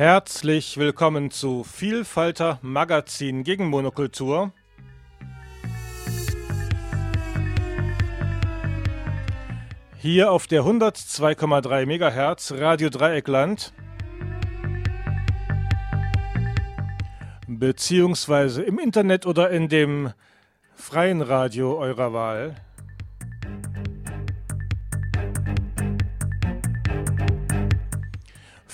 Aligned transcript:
Herzlich 0.00 0.78
willkommen 0.78 1.30
zu 1.30 1.62
Vielfalter 1.62 2.58
Magazin 2.62 3.44
gegen 3.44 3.66
Monokultur. 3.66 4.50
Hier 9.98 10.32
auf 10.32 10.46
der 10.46 10.62
102,3 10.62 11.84
MHz 11.84 12.52
Radio 12.52 12.88
Dreieckland. 12.88 13.74
Beziehungsweise 17.46 18.62
im 18.62 18.78
Internet 18.78 19.26
oder 19.26 19.50
in 19.50 19.68
dem 19.68 20.14
freien 20.76 21.20
Radio 21.20 21.76
eurer 21.76 22.14
Wahl. 22.14 22.56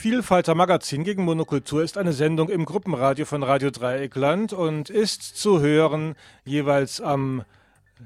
Vielfalter 0.08 0.54
Magazin 0.54 1.02
gegen 1.02 1.24
Monokultur 1.24 1.82
ist 1.82 1.98
eine 1.98 2.12
Sendung 2.12 2.48
im 2.48 2.64
Gruppenradio 2.64 3.26
von 3.26 3.42
Radio 3.42 3.72
Dreieckland 3.72 4.52
und 4.52 4.88
ist 4.88 5.36
zu 5.36 5.58
hören 5.58 6.14
jeweils 6.44 7.00
am 7.00 7.42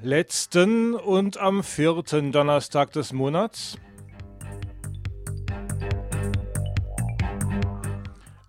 letzten 0.01 0.95
und 0.95 1.37
am 1.37 1.63
vierten 1.63 2.33
Donnerstag 2.33 2.91
des 2.93 3.13
Monats. 3.13 3.77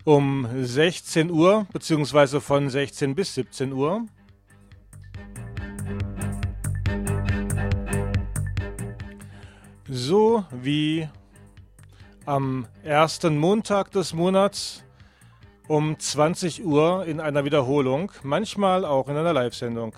Um 0.04 0.48
16 0.58 1.30
Uhr 1.30 1.66
beziehungsweise 1.74 2.40
von 2.40 2.70
16 2.70 3.14
bis 3.14 3.34
17 3.34 3.74
Uhr. 3.74 4.06
So 9.90 10.42
wie 10.50 11.06
am 12.26 12.66
ersten 12.84 13.36
Montag 13.38 13.90
des 13.90 14.14
Monats 14.14 14.84
um 15.68 15.98
20 15.98 16.64
Uhr 16.64 17.04
in 17.06 17.20
einer 17.20 17.44
Wiederholung, 17.44 18.12
manchmal 18.22 18.84
auch 18.84 19.08
in 19.08 19.16
einer 19.16 19.32
Live-Sendung. 19.32 19.94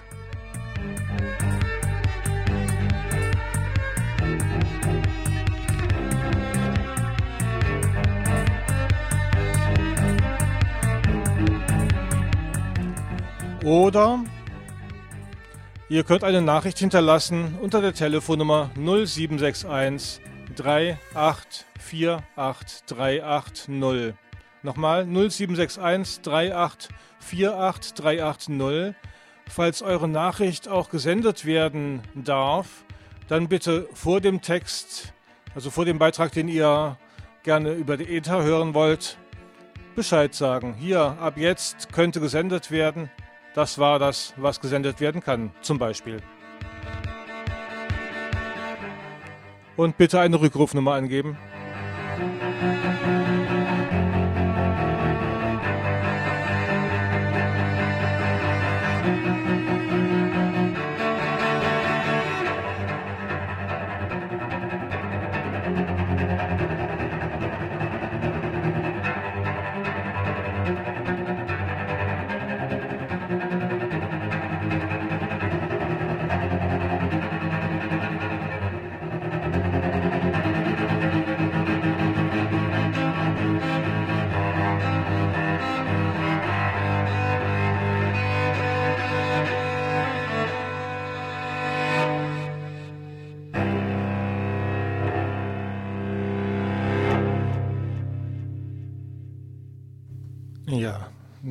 Oder 13.64 14.20
ihr 15.88 16.04
könnt 16.04 16.26
eine 16.26 16.42
Nachricht 16.42 16.80
hinterlassen 16.80 17.58
unter 17.62 17.80
der 17.80 17.94
Telefonnummer 17.94 18.70
0761 18.76 20.20
38 20.60 21.66
48380. 21.80 24.16
Nochmal 24.64 25.06
0761 25.06 25.82
38 25.82 26.90
48380. 27.20 28.96
Falls 29.48 29.82
eure 29.82 30.08
Nachricht 30.08 30.68
auch 30.68 30.90
gesendet 30.90 31.46
werden 31.46 32.02
darf, 32.16 32.84
dann 33.28 33.48
bitte 33.48 33.88
vor 33.94 34.22
dem 34.22 34.42
Text, 34.42 35.14
also 35.54 35.70
vor 35.70 35.86
dem 35.86 36.00
Beitrag, 36.00 36.32
den 36.32 36.48
ihr 36.48 36.98
gerne 37.44 37.74
über 37.74 37.98
die 37.98 38.18
Ether 38.18 38.44
hören 38.44 38.74
wollt, 38.74 39.18
Bescheid 39.96 40.34
sagen. 40.34 40.74
Hier, 40.74 41.18
ab 41.20 41.38
jetzt 41.38 41.94
könnte 41.94 42.20
gesendet 42.20 42.72
werden. 42.72 43.12
Das 43.54 43.78
war 43.78 44.00
das, 44.00 44.34
was 44.36 44.60
gesendet 44.60 45.00
werden 45.00 45.22
kann, 45.22 45.52
zum 45.62 45.78
Beispiel. 45.78 46.22
Und 49.78 49.98
bitte 49.98 50.20
eine 50.20 50.40
Rückrufnummer 50.40 50.94
angeben. 50.94 51.38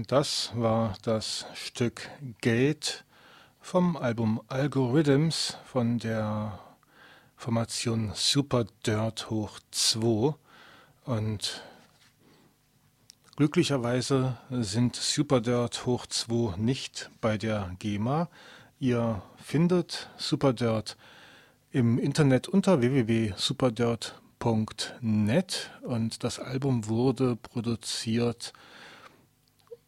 Das 0.06 0.52
war 0.54 0.94
das 1.02 1.46
Stück 1.54 2.10
Gate 2.42 3.04
vom 3.60 3.96
Album 3.96 4.42
Algorithms 4.48 5.56
von 5.64 5.98
der 5.98 6.58
Formation 7.36 8.12
Super 8.14 8.66
Dirt 8.84 9.30
hoch 9.30 9.58
2 9.70 10.34
und 11.06 11.62
glücklicherweise 13.36 14.36
sind 14.50 14.94
Super 14.94 15.40
Dirt 15.40 15.86
hoch 15.86 16.04
2 16.04 16.58
nicht 16.58 17.10
bei 17.22 17.38
der 17.38 17.74
GEMA. 17.78 18.28
Ihr 18.80 19.22
findet 19.36 20.10
Super 20.18 20.52
Dirt 20.52 20.98
im 21.70 21.98
Internet 21.98 22.48
unter 22.48 22.82
www.superdirt.net 22.82 25.70
und 25.82 26.24
das 26.24 26.40
Album 26.40 26.88
wurde 26.88 27.36
produziert 27.36 28.52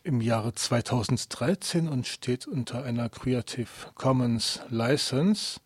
im 0.07 0.21
Jahre 0.21 0.55
2013 0.55 1.89
und 1.89 2.07
steht 2.07 2.47
unter 2.47 2.85
einer 2.85 3.09
Creative 3.09 3.67
Commons 3.97 4.61
License, 4.71 5.59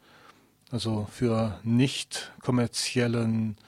also 0.70 1.06
für 1.12 1.60
nicht 1.62 2.32
kommerziellen 2.42 3.58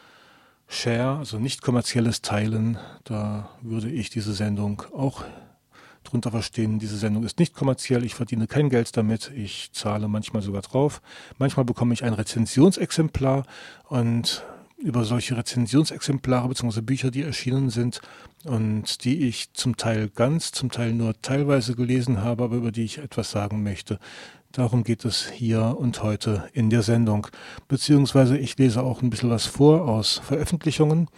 Share, 0.68 1.18
also 1.18 1.38
nicht 1.38 1.60
kommerzielles 1.60 2.22
Teilen. 2.22 2.78
Da 3.04 3.50
würde 3.60 3.90
ich 3.90 4.08
diese 4.08 4.32
Sendung 4.32 4.82
auch 4.96 5.24
drunter 6.04 6.30
verstehen. 6.30 6.78
Diese 6.78 6.96
Sendung 6.96 7.24
ist 7.24 7.38
nicht 7.38 7.54
kommerziell, 7.54 8.02
ich 8.02 8.14
verdiene 8.14 8.46
kein 8.46 8.70
Geld 8.70 8.96
damit, 8.96 9.30
ich 9.34 9.72
zahle 9.72 10.08
manchmal 10.08 10.40
sogar 10.40 10.62
drauf. 10.62 11.02
Manchmal 11.38 11.66
bekomme 11.66 11.92
ich 11.92 12.02
ein 12.02 12.14
Rezensionsexemplar 12.14 13.44
und 13.88 14.42
über 14.82 15.04
solche 15.04 15.36
Rezensionsexemplare 15.36 16.48
bzw. 16.48 16.80
Bücher, 16.80 17.10
die 17.10 17.22
erschienen 17.22 17.70
sind 17.70 18.00
und 18.44 19.04
die 19.04 19.26
ich 19.26 19.52
zum 19.52 19.76
Teil 19.76 20.08
ganz, 20.08 20.52
zum 20.52 20.70
Teil 20.70 20.92
nur 20.92 21.20
teilweise 21.22 21.74
gelesen 21.74 22.22
habe, 22.22 22.44
aber 22.44 22.56
über 22.56 22.72
die 22.72 22.84
ich 22.84 22.98
etwas 22.98 23.30
sagen 23.30 23.62
möchte. 23.62 23.98
Darum 24.52 24.84
geht 24.84 25.04
es 25.04 25.30
hier 25.30 25.76
und 25.78 26.02
heute 26.02 26.48
in 26.52 26.68
der 26.68 26.82
Sendung. 26.82 27.26
Beziehungsweise 27.68 28.36
ich 28.36 28.58
lese 28.58 28.82
auch 28.82 29.00
ein 29.00 29.08
bisschen 29.08 29.30
was 29.30 29.46
vor 29.46 29.88
aus 29.88 30.20
Veröffentlichungen. 30.24 31.08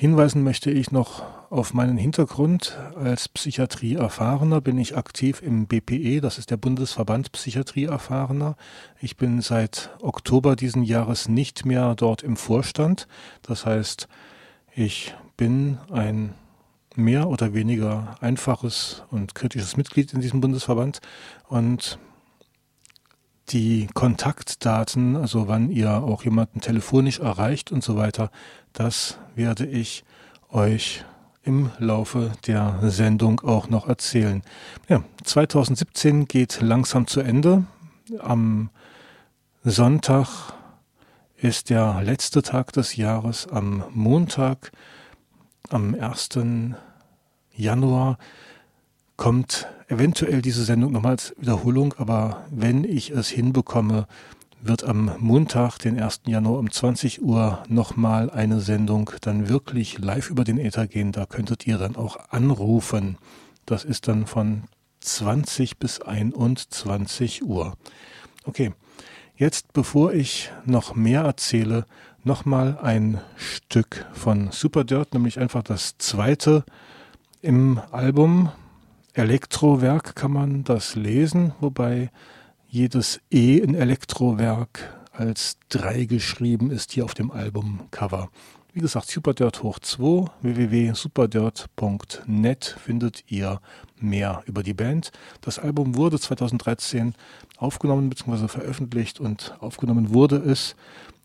Hinweisen 0.00 0.42
möchte 0.44 0.70
ich 0.70 0.92
noch 0.92 1.24
auf 1.50 1.74
meinen 1.74 1.98
Hintergrund. 1.98 2.78
Als 2.96 3.28
Psychiatrieerfahrener 3.28 4.62
bin 4.62 4.78
ich 4.78 4.96
aktiv 4.96 5.42
im 5.42 5.66
BPE, 5.66 6.22
das 6.22 6.38
ist 6.38 6.50
der 6.50 6.56
Bundesverband 6.56 7.32
Psychiatrieerfahrener. 7.32 8.56
Ich 9.02 9.18
bin 9.18 9.42
seit 9.42 9.90
Oktober 10.00 10.56
diesen 10.56 10.84
Jahres 10.84 11.28
nicht 11.28 11.66
mehr 11.66 11.94
dort 11.96 12.22
im 12.22 12.38
Vorstand. 12.38 13.08
Das 13.42 13.66
heißt, 13.66 14.08
ich 14.74 15.14
bin 15.36 15.76
ein 15.92 16.32
mehr 16.96 17.28
oder 17.28 17.52
weniger 17.52 18.16
einfaches 18.22 19.02
und 19.10 19.34
kritisches 19.34 19.76
Mitglied 19.76 20.14
in 20.14 20.22
diesem 20.22 20.40
Bundesverband 20.40 21.02
und 21.46 21.98
die 23.50 23.88
Kontaktdaten, 23.94 25.16
also 25.16 25.48
wann 25.48 25.70
ihr 25.70 25.90
auch 25.90 26.24
jemanden 26.24 26.60
telefonisch 26.60 27.18
erreicht 27.18 27.72
und 27.72 27.82
so 27.82 27.96
weiter, 27.96 28.30
das 28.72 29.18
werde 29.40 29.64
ich 29.64 30.04
euch 30.50 31.02
im 31.44 31.70
Laufe 31.78 32.32
der 32.46 32.78
Sendung 32.82 33.40
auch 33.40 33.70
noch 33.70 33.88
erzählen. 33.88 34.42
Ja, 34.86 35.02
2017 35.24 36.26
geht 36.28 36.60
langsam 36.60 37.06
zu 37.06 37.20
Ende. 37.20 37.64
Am 38.18 38.68
Sonntag 39.64 40.28
ist 41.38 41.70
der 41.70 42.02
letzte 42.02 42.42
Tag 42.42 42.74
des 42.74 42.96
Jahres. 42.96 43.48
Am 43.48 43.82
Montag, 43.94 44.72
am 45.70 45.94
1. 45.94 46.28
Januar, 47.56 48.18
kommt 49.16 49.68
eventuell 49.88 50.42
diese 50.42 50.64
Sendung 50.64 50.92
nochmal 50.92 51.12
als 51.12 51.34
Wiederholung, 51.38 51.94
aber 51.96 52.44
wenn 52.50 52.84
ich 52.84 53.08
es 53.08 53.30
hinbekomme, 53.30 54.06
wird 54.62 54.84
am 54.84 55.12
Montag, 55.18 55.78
den 55.78 56.00
1. 56.00 56.22
Januar 56.26 56.58
um 56.58 56.70
20 56.70 57.22
Uhr 57.22 57.62
nochmal 57.68 58.30
eine 58.30 58.60
Sendung 58.60 59.10
dann 59.20 59.48
wirklich 59.48 59.98
live 59.98 60.30
über 60.30 60.44
den 60.44 60.58
Äther 60.58 60.86
gehen. 60.86 61.12
Da 61.12 61.26
könntet 61.26 61.66
ihr 61.66 61.78
dann 61.78 61.96
auch 61.96 62.18
anrufen. 62.30 63.18
Das 63.66 63.84
ist 63.84 64.08
dann 64.08 64.26
von 64.26 64.64
20 65.00 65.78
bis 65.78 66.00
21 66.00 67.44
Uhr. 67.44 67.76
Okay, 68.44 68.72
jetzt 69.36 69.72
bevor 69.72 70.12
ich 70.12 70.50
noch 70.64 70.94
mehr 70.94 71.22
erzähle, 71.22 71.86
nochmal 72.22 72.78
ein 72.82 73.20
Stück 73.36 74.06
von 74.12 74.50
Super 74.50 74.84
Dirt, 74.84 75.14
nämlich 75.14 75.38
einfach 75.38 75.62
das 75.62 75.96
zweite 75.98 76.64
im 77.42 77.80
Album 77.90 78.50
Elektrowerk 79.14 80.14
kann 80.14 80.32
man 80.32 80.64
das 80.64 80.94
lesen, 80.94 81.52
wobei 81.60 82.10
jedes 82.70 83.20
E 83.32 83.58
in 83.58 83.74
Elektrowerk 83.74 84.96
als 85.12 85.58
3 85.70 86.04
geschrieben 86.04 86.70
ist 86.70 86.92
hier 86.92 87.04
auf 87.04 87.14
dem 87.14 87.32
Albumcover. 87.32 88.30
Wie 88.72 88.80
gesagt, 88.80 89.08
Superdirt 89.08 89.64
hoch 89.64 89.80
2, 89.80 90.30
www.superdirt.net 90.42 92.64
findet 92.64 93.24
ihr 93.26 93.60
mehr 93.98 94.44
über 94.46 94.62
die 94.62 94.74
Band. 94.74 95.10
Das 95.40 95.58
Album 95.58 95.96
wurde 95.96 96.20
2013 96.20 97.16
aufgenommen 97.58 98.08
bzw. 98.08 98.46
veröffentlicht 98.46 99.18
und 99.18 99.56
aufgenommen 99.58 100.14
wurde 100.14 100.36
es 100.36 100.76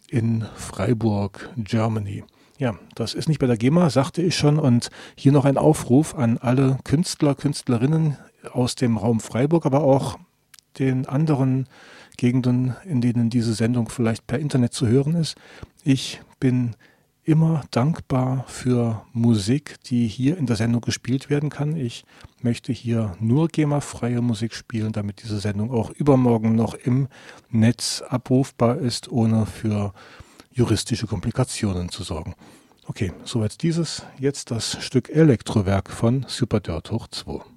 in 0.09 0.47
Freiburg, 0.55 1.51
Germany. 1.57 2.23
Ja, 2.57 2.73
das 2.95 3.13
ist 3.13 3.29
nicht 3.29 3.39
bei 3.39 3.45
der 3.45 3.57
GEMA, 3.57 3.91
sagte 3.91 4.23
ich 4.23 4.35
schon. 4.35 4.57
Und 4.57 4.89
hier 5.15 5.31
noch 5.31 5.45
ein 5.45 5.59
Aufruf 5.59 6.15
an 6.15 6.39
alle 6.39 6.79
Künstler, 6.83 7.35
Künstlerinnen 7.35 8.17
aus 8.51 8.73
dem 8.73 8.97
Raum 8.97 9.19
Freiburg, 9.19 9.67
aber 9.67 9.83
auch 9.83 10.17
den 10.79 11.05
anderen 11.07 11.67
Gegenden, 12.17 12.75
in 12.85 13.01
denen 13.01 13.29
diese 13.29 13.53
Sendung 13.53 13.89
vielleicht 13.89 14.27
per 14.27 14.39
Internet 14.39 14.73
zu 14.73 14.87
hören 14.87 15.15
ist. 15.15 15.35
Ich 15.83 16.21
bin 16.39 16.75
immer 17.25 17.63
dankbar 17.71 18.45
für 18.47 19.03
Musik, 19.11 19.77
die 19.85 20.07
hier 20.07 20.37
in 20.37 20.45
der 20.45 20.55
Sendung 20.55 20.81
gespielt 20.81 21.29
werden 21.29 21.49
kann. 21.49 21.75
Ich 21.75 22.05
möchte 22.41 22.71
hier 22.71 23.15
nur 23.19 23.47
GEMA-freie 23.47 24.21
Musik 24.21 24.53
spielen, 24.53 24.93
damit 24.93 25.23
diese 25.23 25.39
Sendung 25.39 25.71
auch 25.71 25.89
übermorgen 25.89 26.55
noch 26.55 26.75
im 26.75 27.07
Netz 27.49 28.03
abrufbar 28.07 28.77
ist, 28.77 29.11
ohne 29.11 29.47
für 29.47 29.93
juristische 30.51 31.07
Komplikationen 31.07 31.89
zu 31.89 32.03
sorgen. 32.03 32.35
Okay, 32.87 33.11
soweit 33.23 33.63
dieses. 33.63 34.03
Jetzt 34.19 34.51
das 34.51 34.83
Stück 34.83 35.09
Elektrowerk 35.09 35.89
von 35.89 36.25
Super 36.27 36.59
Dirt 36.59 36.91
hoch 36.91 37.07
2. 37.07 37.54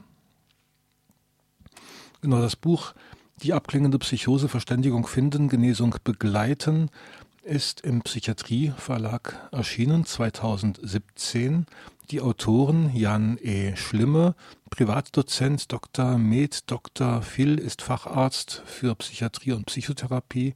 Genau 2.20 2.40
das 2.40 2.56
Buch 2.56 2.94
Die 3.42 3.52
abklingende 3.52 3.98
Psychose 4.00 4.48
Verständigung 4.48 5.06
finden, 5.06 5.48
Genesung 5.48 5.94
begleiten 6.02 6.90
ist 7.44 7.80
im 7.80 8.02
Psychiatrie-Verlag 8.02 9.48
erschienen 9.52 10.04
2017. 10.04 11.66
Die 12.10 12.20
Autoren 12.20 12.94
Jan 12.94 13.38
E. 13.40 13.74
Schlimme, 13.76 14.34
Privatdozent 14.70 15.72
Dr. 15.72 16.18
Med 16.18 16.70
Dr. 16.70 17.22
Phil 17.22 17.58
ist 17.58 17.80
Facharzt 17.80 18.62
für 18.66 18.94
Psychiatrie 18.96 19.52
und 19.52 19.66
Psychotherapie 19.66 20.54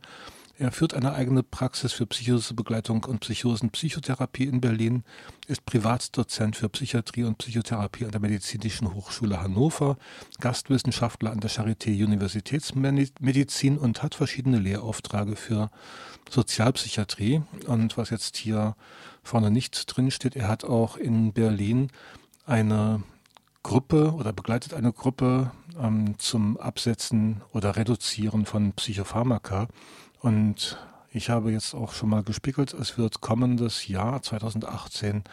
er 0.59 0.71
führt 0.71 0.95
eine 0.95 1.15
eigene 1.15 1.43
Praxis 1.43 1.93
für 1.93 2.07
Psychosebegleitung 2.07 3.05
und 3.05 3.21
Psychosenpsychotherapie 3.21 4.45
in 4.45 4.61
Berlin, 4.61 5.03
ist 5.47 5.65
Privatdozent 5.65 6.57
für 6.57 6.69
Psychiatrie 6.69 7.25
und 7.25 7.39
Psychotherapie 7.39 8.05
an 8.05 8.11
der 8.11 8.21
Medizinischen 8.21 8.95
Hochschule 8.95 9.41
Hannover, 9.41 9.97
Gastwissenschaftler 10.41 11.31
an 11.31 11.41
der 11.41 11.51
Charité 11.51 12.05
Universitätsmedizin 12.05 13.79
und 13.79 14.03
hat 14.03 14.15
verschiedene 14.15 14.59
Lehraufträge 14.59 15.37
für 15.37 15.71
Sozialpsychiatrie. 16.31 17.43
Und 17.67 17.97
was 17.97 18.11
jetzt 18.11 18.37
hier 18.37 18.77
vorne 19.23 19.51
nicht 19.51 19.85
drin 19.87 20.11
steht, 20.11 20.37
er 20.37 20.49
hat 20.49 20.65
auch 20.65 20.97
in 20.97 21.33
Berlin 21.33 21.89
eine 22.47 23.03
Gruppe 23.63 24.13
oder 24.13 24.33
begleitet 24.33 24.75
eine 24.75 24.93
Gruppe 24.93 25.53
ähm, 25.81 26.19
zum 26.19 26.57
Absetzen 26.57 27.43
oder 27.53 27.77
Reduzieren 27.77 28.45
von 28.45 28.73
Psychopharmaka. 28.73 29.69
Und 30.23 30.79
ich 31.11 31.31
habe 31.31 31.51
jetzt 31.51 31.75
auch 31.75 31.93
schon 31.93 32.09
mal 32.09 32.23
gespiegelt, 32.23 32.73
es 32.75 32.97
wird 32.97 33.21
kommendes 33.21 33.89
Jahr 33.89 34.23
2018 34.23 35.25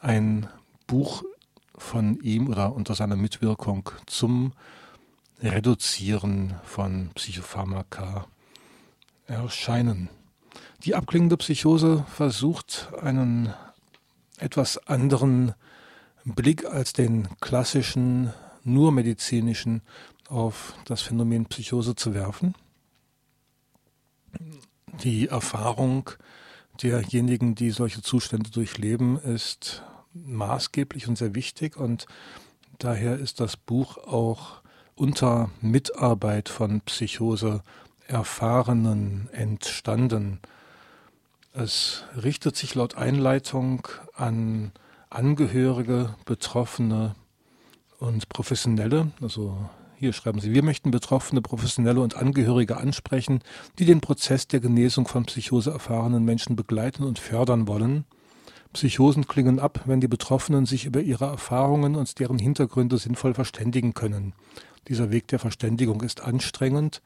ein 0.00 0.48
Buch 0.88 1.22
von 1.76 2.20
ihm 2.20 2.48
oder 2.48 2.74
unter 2.74 2.96
seiner 2.96 3.16
Mitwirkung 3.16 3.90
zum 4.06 4.52
Reduzieren 5.40 6.54
von 6.64 7.10
Psychopharmaka 7.14 8.26
erscheinen. 9.26 10.08
Die 10.84 10.96
abklingende 10.96 11.36
Psychose 11.36 12.04
versucht 12.12 12.90
einen 13.00 13.54
etwas 14.38 14.78
anderen 14.88 15.54
Blick 16.24 16.64
als 16.64 16.92
den 16.92 17.28
klassischen, 17.40 18.32
nur 18.64 18.90
medizinischen 18.90 19.82
auf 20.28 20.74
das 20.86 21.02
Phänomen 21.02 21.46
Psychose 21.46 21.94
zu 21.94 22.14
werfen 22.14 22.54
die 25.02 25.28
Erfahrung 25.28 26.10
derjenigen, 26.82 27.54
die 27.54 27.70
solche 27.70 28.02
Zustände 28.02 28.50
durchleben, 28.50 29.18
ist 29.18 29.82
maßgeblich 30.12 31.08
und 31.08 31.16
sehr 31.16 31.34
wichtig 31.34 31.76
und 31.76 32.06
daher 32.78 33.18
ist 33.18 33.40
das 33.40 33.56
Buch 33.56 33.98
auch 33.98 34.62
unter 34.94 35.50
Mitarbeit 35.60 36.48
von 36.48 36.80
Psychose 36.82 37.62
Erfahrenen 38.06 39.28
entstanden. 39.32 40.40
Es 41.52 42.04
richtet 42.22 42.56
sich 42.56 42.74
laut 42.74 42.96
Einleitung 42.96 43.88
an 44.14 44.72
Angehörige, 45.10 46.14
Betroffene 46.24 47.14
und 47.98 48.28
Professionelle, 48.28 49.12
also 49.22 49.70
hier 50.04 50.12
schreiben 50.12 50.38
Sie, 50.38 50.52
wir 50.52 50.62
möchten 50.62 50.90
Betroffene, 50.90 51.40
Professionelle 51.40 52.02
und 52.02 52.14
Angehörige 52.14 52.76
ansprechen, 52.76 53.40
die 53.78 53.86
den 53.86 54.02
Prozess 54.02 54.46
der 54.46 54.60
Genesung 54.60 55.08
von 55.08 55.24
Psychose 55.24 55.70
erfahrenen 55.70 56.26
Menschen 56.26 56.56
begleiten 56.56 57.04
und 57.04 57.18
fördern 57.18 57.66
wollen. 57.68 58.04
Psychosen 58.74 59.26
klingen 59.26 59.58
ab, 59.58 59.80
wenn 59.86 60.02
die 60.02 60.08
Betroffenen 60.08 60.66
sich 60.66 60.84
über 60.84 61.00
ihre 61.00 61.24
Erfahrungen 61.24 61.96
und 61.96 62.18
deren 62.18 62.38
Hintergründe 62.38 62.98
sinnvoll 62.98 63.32
verständigen 63.32 63.94
können. 63.94 64.34
Dieser 64.88 65.10
Weg 65.10 65.26
der 65.28 65.38
Verständigung 65.38 66.02
ist 66.02 66.20
anstrengend. 66.20 67.00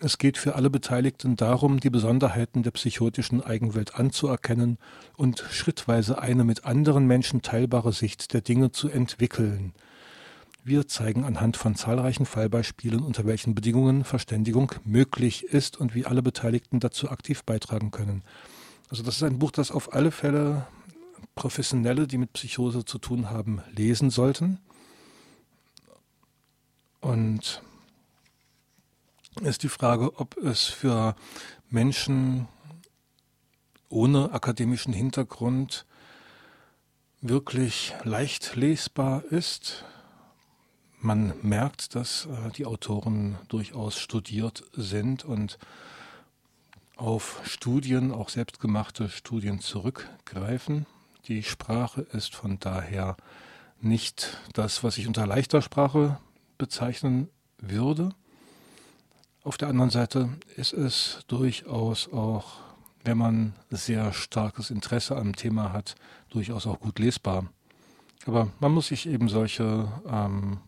Es 0.00 0.18
geht 0.18 0.36
für 0.36 0.56
alle 0.56 0.70
Beteiligten 0.70 1.36
darum, 1.36 1.78
die 1.78 1.90
Besonderheiten 1.90 2.64
der 2.64 2.72
psychotischen 2.72 3.44
Eigenwelt 3.44 3.94
anzuerkennen 3.94 4.78
und 5.16 5.44
schrittweise 5.52 6.20
eine 6.20 6.42
mit 6.42 6.64
anderen 6.64 7.06
Menschen 7.06 7.42
teilbare 7.42 7.92
Sicht 7.92 8.32
der 8.34 8.40
Dinge 8.40 8.72
zu 8.72 8.88
entwickeln. 8.88 9.72
Wir 10.70 10.86
zeigen 10.86 11.24
anhand 11.24 11.56
von 11.56 11.74
zahlreichen 11.74 12.26
Fallbeispielen, 12.26 13.02
unter 13.02 13.26
welchen 13.26 13.56
Bedingungen 13.56 14.04
Verständigung 14.04 14.70
möglich 14.84 15.42
ist 15.42 15.76
und 15.76 15.96
wie 15.96 16.06
alle 16.06 16.22
Beteiligten 16.22 16.78
dazu 16.78 17.10
aktiv 17.10 17.42
beitragen 17.42 17.90
können. 17.90 18.22
Also 18.88 19.02
das 19.02 19.16
ist 19.16 19.24
ein 19.24 19.40
Buch, 19.40 19.50
das 19.50 19.72
auf 19.72 19.94
alle 19.94 20.12
Fälle 20.12 20.68
Professionelle, 21.34 22.06
die 22.06 22.18
mit 22.18 22.34
Psychose 22.34 22.84
zu 22.84 22.98
tun 22.98 23.30
haben, 23.30 23.62
lesen 23.72 24.10
sollten. 24.10 24.60
Und 27.00 27.64
ist 29.42 29.64
die 29.64 29.68
Frage, 29.68 30.20
ob 30.20 30.36
es 30.36 30.66
für 30.66 31.16
Menschen 31.68 32.46
ohne 33.88 34.30
akademischen 34.30 34.92
Hintergrund 34.92 35.84
wirklich 37.22 37.92
leicht 38.04 38.54
lesbar 38.54 39.24
ist 39.24 39.84
man 41.00 41.32
merkt, 41.42 41.94
dass 41.94 42.26
äh, 42.26 42.50
die 42.52 42.66
Autoren 42.66 43.36
durchaus 43.48 43.98
studiert 43.98 44.64
sind 44.72 45.24
und 45.24 45.58
auf 46.96 47.40
Studien, 47.44 48.12
auch 48.12 48.28
selbstgemachte 48.28 49.08
Studien 49.08 49.60
zurückgreifen. 49.60 50.86
Die 51.26 51.42
Sprache 51.42 52.02
ist 52.12 52.34
von 52.34 52.58
daher 52.60 53.16
nicht 53.80 54.38
das, 54.52 54.84
was 54.84 54.98
ich 54.98 55.06
unter 55.06 55.26
leichter 55.26 55.62
Sprache 55.62 56.18
bezeichnen 56.58 57.30
würde. 57.58 58.10
Auf 59.42 59.56
der 59.56 59.68
anderen 59.68 59.90
Seite 59.90 60.28
ist 60.56 60.74
es 60.74 61.24
durchaus 61.26 62.12
auch, 62.12 62.58
wenn 63.02 63.16
man 63.16 63.54
sehr 63.70 64.12
starkes 64.12 64.68
Interesse 64.68 65.16
am 65.16 65.34
Thema 65.34 65.72
hat, 65.72 65.94
durchaus 66.28 66.66
auch 66.66 66.80
gut 66.80 66.98
lesbar. 66.98 67.46
Aber 68.26 68.48
man 68.60 68.72
muss 68.72 68.88
sich 68.88 69.08
eben 69.08 69.30
solche 69.30 69.90
ähm, 70.06 70.58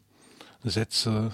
Sätze 0.71 1.33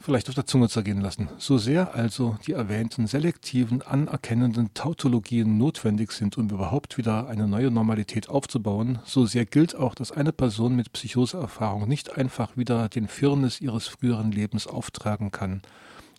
vielleicht 0.00 0.28
auf 0.28 0.34
der 0.34 0.46
Zunge 0.46 0.68
zergehen 0.68 1.00
lassen. 1.00 1.28
So 1.38 1.58
sehr 1.58 1.94
also 1.94 2.36
die 2.46 2.52
erwähnten 2.52 3.06
selektiven, 3.06 3.82
anerkennenden 3.82 4.72
Tautologien 4.72 5.58
notwendig 5.58 6.12
sind, 6.12 6.38
um 6.38 6.48
überhaupt 6.48 6.96
wieder 6.96 7.28
eine 7.28 7.46
neue 7.46 7.70
Normalität 7.70 8.28
aufzubauen, 8.28 8.98
so 9.04 9.26
sehr 9.26 9.44
gilt 9.44 9.76
auch, 9.76 9.94
dass 9.94 10.12
eine 10.12 10.32
Person 10.32 10.74
mit 10.74 10.92
Psychoseerfahrung 10.92 11.86
nicht 11.86 12.16
einfach 12.16 12.56
wieder 12.56 12.88
den 12.88 13.08
Firnis 13.08 13.60
ihres 13.60 13.88
früheren 13.88 14.32
Lebens 14.32 14.66
auftragen 14.66 15.30
kann. 15.30 15.60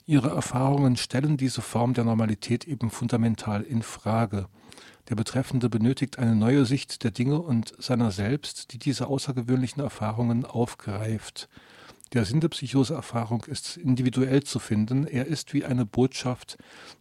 Ihre 0.06 0.30
Erfahrungen 0.30 0.98
stellen 0.98 1.38
diese 1.38 1.62
Form 1.62 1.94
der 1.94 2.04
Normalität 2.04 2.68
eben 2.68 2.90
fundamental 2.90 3.62
in 3.62 3.82
Frage. 3.82 4.48
Der 5.10 5.16
Betreffende 5.16 5.70
benötigt 5.70 6.20
eine 6.20 6.36
neue 6.36 6.66
Sicht 6.66 7.04
der 7.04 7.12
Dinge 7.12 7.42
und 7.42 7.74
seiner 7.78 8.12
selbst, 8.12 8.74
die 8.74 8.78
diese 8.78 9.08
außergewöhnlichen 9.08 9.82
Erfahrungen 9.82 10.46
aufgreift. 10.46 11.50
Der 12.14 12.26
Sinn 12.26 12.42
der 12.42 12.50
Psychoseerfahrung 12.50 13.46
ist 13.46 13.78
individuell 13.78 14.44
zu 14.44 14.60
finden. 14.60 15.08
Er 15.08 15.28
ist 15.28 15.54
wie 15.54 15.64
eine 15.64 15.86
Botschaft, 15.86 16.58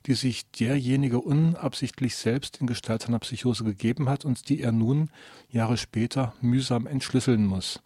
die 0.07 0.15
sich 0.15 0.49
derjenige 0.53 1.21
unabsichtlich 1.21 2.15
selbst 2.15 2.59
in 2.59 2.69
Gestalt 2.69 3.03
seiner 3.03 3.19
Psychose 3.19 3.65
gegeben 3.65 4.09
hat 4.09 4.25
und 4.25 4.49
die 4.49 4.61
er 4.61 4.71
nun, 4.71 5.11
Jahre 5.51 5.77
später, 5.77 6.35
mühsam 6.41 6.87
entschlüsseln 6.87 7.45
muss. 7.45 7.81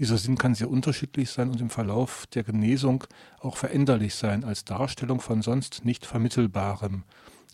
Dieser 0.00 0.18
Sinn 0.18 0.36
kann 0.36 0.56
sehr 0.56 0.68
unterschiedlich 0.68 1.30
sein 1.30 1.50
und 1.50 1.60
im 1.60 1.70
Verlauf 1.70 2.26
der 2.34 2.42
Genesung 2.42 3.04
auch 3.38 3.56
veränderlich 3.56 4.16
sein 4.16 4.42
als 4.42 4.64
Darstellung 4.64 5.20
von 5.20 5.42
sonst 5.42 5.84
nicht 5.84 6.04
Vermittelbarem. 6.04 7.04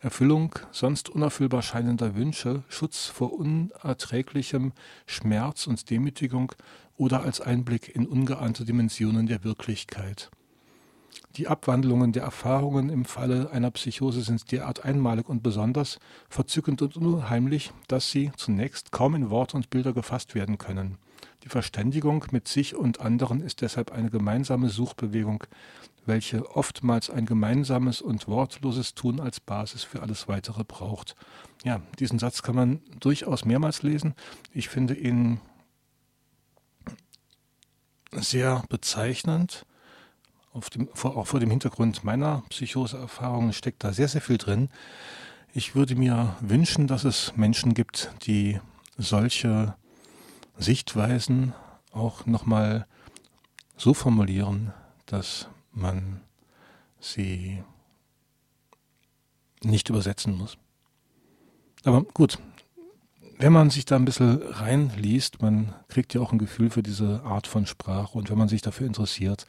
Erfüllung 0.01 0.59
sonst 0.73 1.11
unerfüllbar 1.11 1.61
scheinender 1.61 2.15
Wünsche, 2.15 2.63
Schutz 2.69 3.07
vor 3.07 3.35
unerträglichem 3.35 4.73
Schmerz 5.07 5.67
und 5.67 5.91
Demütigung 5.91 6.53
oder 6.97 7.23
als 7.23 7.43
Einblick 7.43 7.95
in 7.95 8.07
ungeahnte 8.07 8.65
Dimensionen 8.65 9.27
der 9.27 9.45
Wirklichkeit. 9.45 10.31
Die 11.37 11.49
Abwandlungen 11.49 12.13
der 12.13 12.23
Erfahrungen 12.23 12.89
im 12.89 13.05
Falle 13.05 13.51
einer 13.51 13.71
Psychose 13.71 14.23
sind 14.23 14.51
derart 14.51 14.85
einmalig 14.85 15.29
und 15.29 15.43
besonders 15.43 15.99
verzückend 16.29 16.81
und 16.83 16.97
unheimlich, 16.97 17.73
dass 17.87 18.11
sie 18.11 18.33
zunächst 18.37 18.93
kaum 18.93 19.15
in 19.15 19.31
Worte 19.31 19.57
und 19.57 19.71
Bilder 19.71 19.93
gefasst 19.93 20.35
werden 20.35 20.57
können. 20.57 20.97
Die 21.43 21.49
Verständigung 21.49 22.27
mit 22.33 22.49
sich 22.49 22.75
und 22.75 23.01
anderen 23.01 23.41
ist 23.41 23.63
deshalb 23.63 23.93
eine 23.93 24.11
gemeinsame 24.11 24.69
Suchbewegung, 24.69 25.45
welche 26.05 26.55
oftmals 26.55 27.09
ein 27.09 27.25
gemeinsames 27.27 28.03
und 28.03 28.29
wortloses 28.29 28.95
Tun 28.95 29.21
als 29.21 29.41
Basis 29.41 29.83
für 29.83 30.03
alles 30.03 30.29
Weitere 30.29 30.65
braucht. 30.65 31.17
Ja, 31.65 31.81
diesen 31.99 32.19
Satz 32.19 32.43
kann 32.43 32.57
man 32.57 32.81
durchaus 32.99 33.45
mehrmals 33.45 33.83
lesen. 33.83 34.15
Ich 34.53 34.69
finde 34.69 34.95
ihn 34.95 35.41
sehr 38.13 38.63
bezeichnend. 38.69 39.67
Dem, 40.75 40.89
vor, 40.95 41.17
auch 41.17 41.29
vor 41.29 41.39
dem 41.39 41.51
Hintergrund 41.51 42.03
meiner 42.03 42.43
Psychoseerfahrungen 42.49 43.53
steckt 43.53 43.85
da 43.85 43.93
sehr, 43.93 44.09
sehr 44.09 44.21
viel 44.21 44.37
drin. 44.37 44.69
Ich 45.55 45.75
würde 45.75 45.95
mir 45.95 46.37
wünschen, 46.41 46.87
dass 46.87 47.05
es 47.05 47.37
Menschen 47.37 47.73
gibt, 47.73 48.13
die 48.27 48.61
solche 48.97 49.77
Sichtweisen 50.61 51.55
auch 51.93 52.27
nochmal 52.27 52.87
so 53.77 53.95
formulieren, 53.95 54.73
dass 55.07 55.49
man 55.73 56.21
sie 57.01 57.63
nicht 59.63 59.89
übersetzen 59.89 60.37
muss. 60.37 60.59
Aber 61.85 62.03
gut, 62.03 62.39
wenn 63.39 63.53
man 63.55 63.71
sich 63.71 63.87
da 63.87 63.97
ein 63.97 64.05
bisschen 64.05 64.43
reinliest, 64.43 65.41
man 65.41 65.75
kriegt 65.89 66.13
ja 66.13 66.21
auch 66.21 66.33
ein 66.33 66.39
Gefühl 66.39 66.69
für 66.69 66.83
diese 66.83 67.23
Art 67.25 67.47
von 67.47 67.65
Sprache 67.65 68.19
und 68.19 68.29
wenn 68.31 68.37
man 68.37 68.49
sich 68.49 68.61
dafür 68.61 68.87
interessiert, 68.87 69.47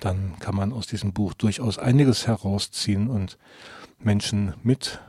dann 0.00 0.38
kann 0.38 0.54
man 0.54 0.72
aus 0.72 0.86
diesem 0.86 1.14
Buch 1.14 1.32
durchaus 1.32 1.78
einiges 1.78 2.26
herausziehen 2.26 3.08
und 3.08 3.38
Menschen 3.98 4.54
mit 4.62 5.00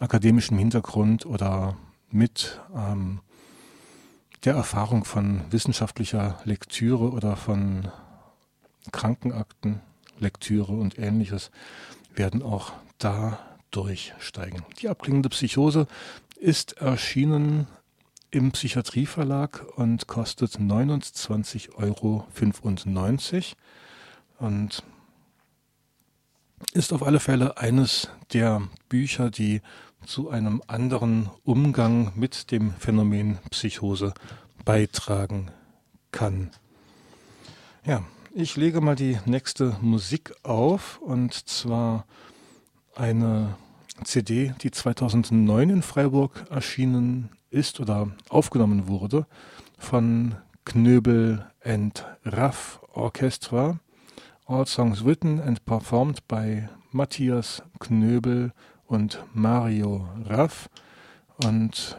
akademischem 0.00 0.58
Hintergrund 0.58 1.24
oder 1.24 1.76
mit 2.10 2.60
ähm, 2.74 3.20
der 4.44 4.54
Erfahrung 4.54 5.04
von 5.04 5.42
wissenschaftlicher 5.50 6.40
Lektüre 6.44 7.10
oder 7.10 7.36
von 7.36 7.88
Krankenakten, 8.92 9.80
Lektüre 10.18 10.72
und 10.72 10.98
ähnliches 10.98 11.50
werden 12.14 12.42
auch 12.42 12.72
da 12.98 13.38
durchsteigen. 13.70 14.64
Die 14.80 14.88
abklingende 14.88 15.28
Psychose 15.28 15.86
ist 16.36 16.72
erschienen 16.78 17.66
im 18.30 18.52
Psychiatrieverlag 18.52 19.64
und 19.76 20.06
kostet 20.06 20.52
29,95 20.56 21.74
Euro 21.74 22.26
und 24.38 24.82
ist 26.72 26.92
auf 26.92 27.02
alle 27.02 27.20
Fälle 27.20 27.58
eines 27.58 28.08
der 28.32 28.62
Bücher, 28.88 29.30
die 29.30 29.62
zu 30.06 30.30
einem 30.30 30.62
anderen 30.66 31.30
Umgang 31.44 32.12
mit 32.14 32.50
dem 32.50 32.72
Phänomen 32.74 33.38
Psychose 33.50 34.14
beitragen 34.64 35.50
kann. 36.12 36.50
Ja, 37.84 38.02
ich 38.34 38.56
lege 38.56 38.80
mal 38.80 38.96
die 38.96 39.18
nächste 39.24 39.76
Musik 39.80 40.34
auf 40.42 41.00
und 41.00 41.34
zwar 41.48 42.06
eine 42.94 43.56
CD, 44.04 44.54
die 44.62 44.70
2009 44.70 45.70
in 45.70 45.82
Freiburg 45.82 46.44
erschienen 46.50 47.30
ist 47.50 47.80
oder 47.80 48.10
aufgenommen 48.28 48.86
wurde 48.88 49.26
von 49.78 50.36
Knöbel 50.64 51.46
and 51.64 52.04
Raff 52.24 52.80
Orchestra. 52.92 53.80
All 54.46 54.66
songs 54.66 55.04
written 55.04 55.40
and 55.40 55.64
performed 55.64 56.26
by 56.28 56.68
Matthias 56.92 57.62
Knöbel 57.78 58.52
und 58.90 59.24
Mario 59.32 60.08
Raff. 60.26 60.68
Und 61.44 61.98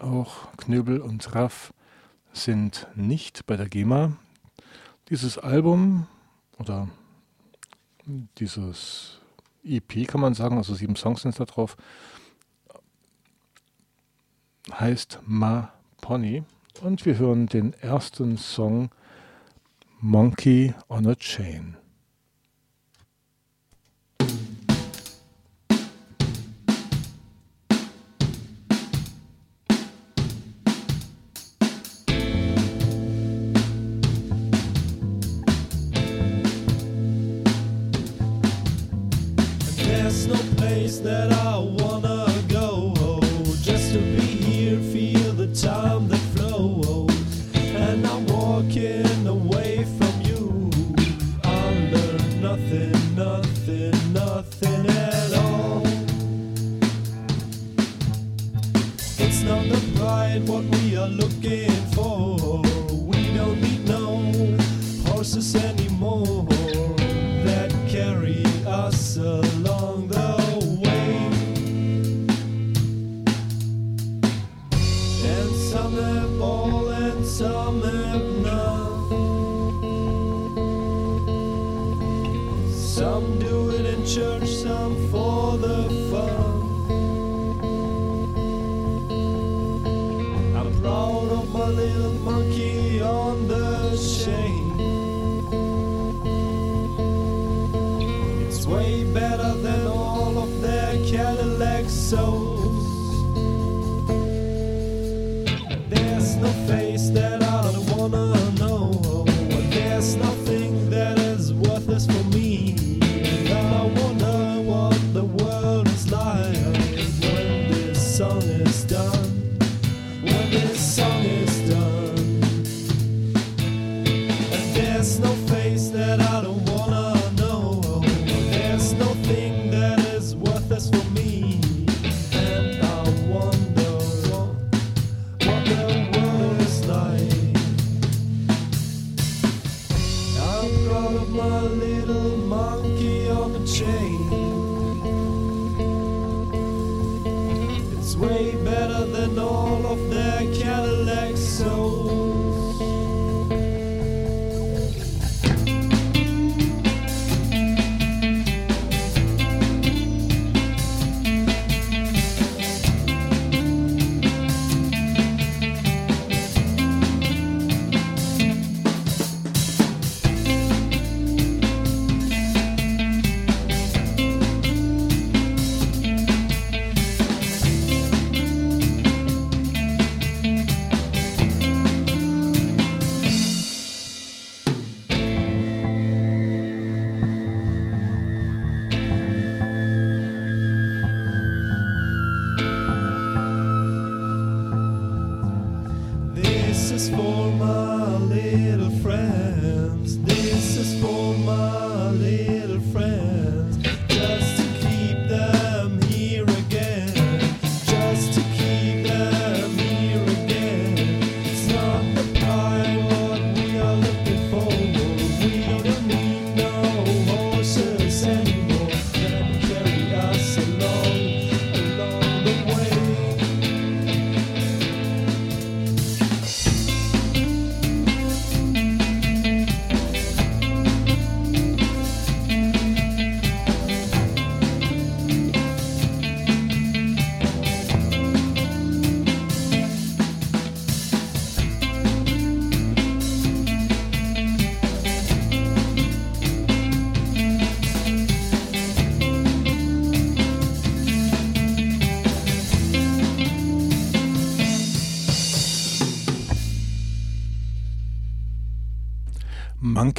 auch 0.00 0.56
Knöbel 0.56 1.00
und 1.00 1.34
Raff 1.34 1.72
sind 2.32 2.88
nicht 2.96 3.46
bei 3.46 3.56
der 3.56 3.68
GEMA. 3.68 4.16
Dieses 5.10 5.38
Album 5.38 6.06
oder 6.58 6.88
dieses 8.38 9.20
EP 9.62 10.08
kann 10.08 10.20
man 10.20 10.34
sagen, 10.34 10.56
also 10.56 10.74
sieben 10.74 10.96
Songs 10.96 11.22
sind 11.22 11.38
da 11.38 11.44
drauf, 11.44 11.76
heißt 14.72 15.20
Ma 15.26 15.72
Pony 16.00 16.44
und 16.80 17.04
wir 17.04 17.18
hören 17.18 17.46
den 17.46 17.74
ersten 17.74 18.38
Song 18.38 18.90
Monkey 20.00 20.74
on 20.88 21.06
a 21.06 21.14
Chain. 21.14 21.76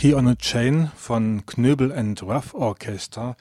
Monkey 0.01 0.15
on 0.15 0.27
a 0.27 0.35
Chain 0.35 0.89
von 0.95 1.45
Knöbel 1.45 1.91
and 1.91 2.23
Rough 2.23 2.55
Orchestra 2.55 3.35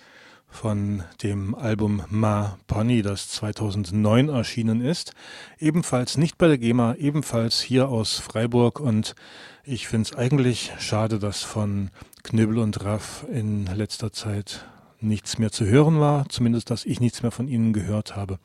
von 0.46 1.03
dem 1.23 1.55
Album 1.55 2.03
Ma 2.11 2.59
Pony, 2.66 3.01
das 3.01 3.31
2009 3.31 4.29
erschienen 4.29 4.83
ist. 4.83 5.14
Ebenfalls 5.59 6.18
nicht 6.18 6.37
bei 6.37 6.49
der 6.49 6.59
GEMA, 6.59 6.96
ebenfalls 6.96 7.62
hier 7.62 7.88
aus 7.88 8.18
Freiburg 8.18 8.79
und 8.79 9.14
ich 9.64 9.88
finde 9.88 10.11
es 10.11 10.18
eigentlich 10.18 10.70
schade, 10.79 11.18
dass 11.18 11.42
von 11.42 11.88
Knöbel 12.25 12.59
und 12.59 12.85
Raff 12.85 13.25
in 13.33 13.64
letzter 13.64 14.12
Zeit 14.12 14.66
nichts 15.01 15.38
mehr 15.38 15.51
zu 15.51 15.64
hören 15.64 15.99
war, 15.99 16.29
zumindest 16.29 16.68
dass 16.68 16.85
ich 16.85 17.01
nichts 17.01 17.23
mehr 17.23 17.33
von 17.33 17.49
ihnen 17.49 17.73
gehört 17.73 18.16
habe. 18.16 18.38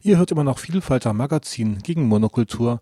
Ihr 0.00 0.16
hört 0.16 0.30
immer 0.30 0.44
noch 0.44 0.60
Vielfalter 0.60 1.12
Magazin 1.12 1.80
gegen 1.82 2.08
Monokultur 2.08 2.80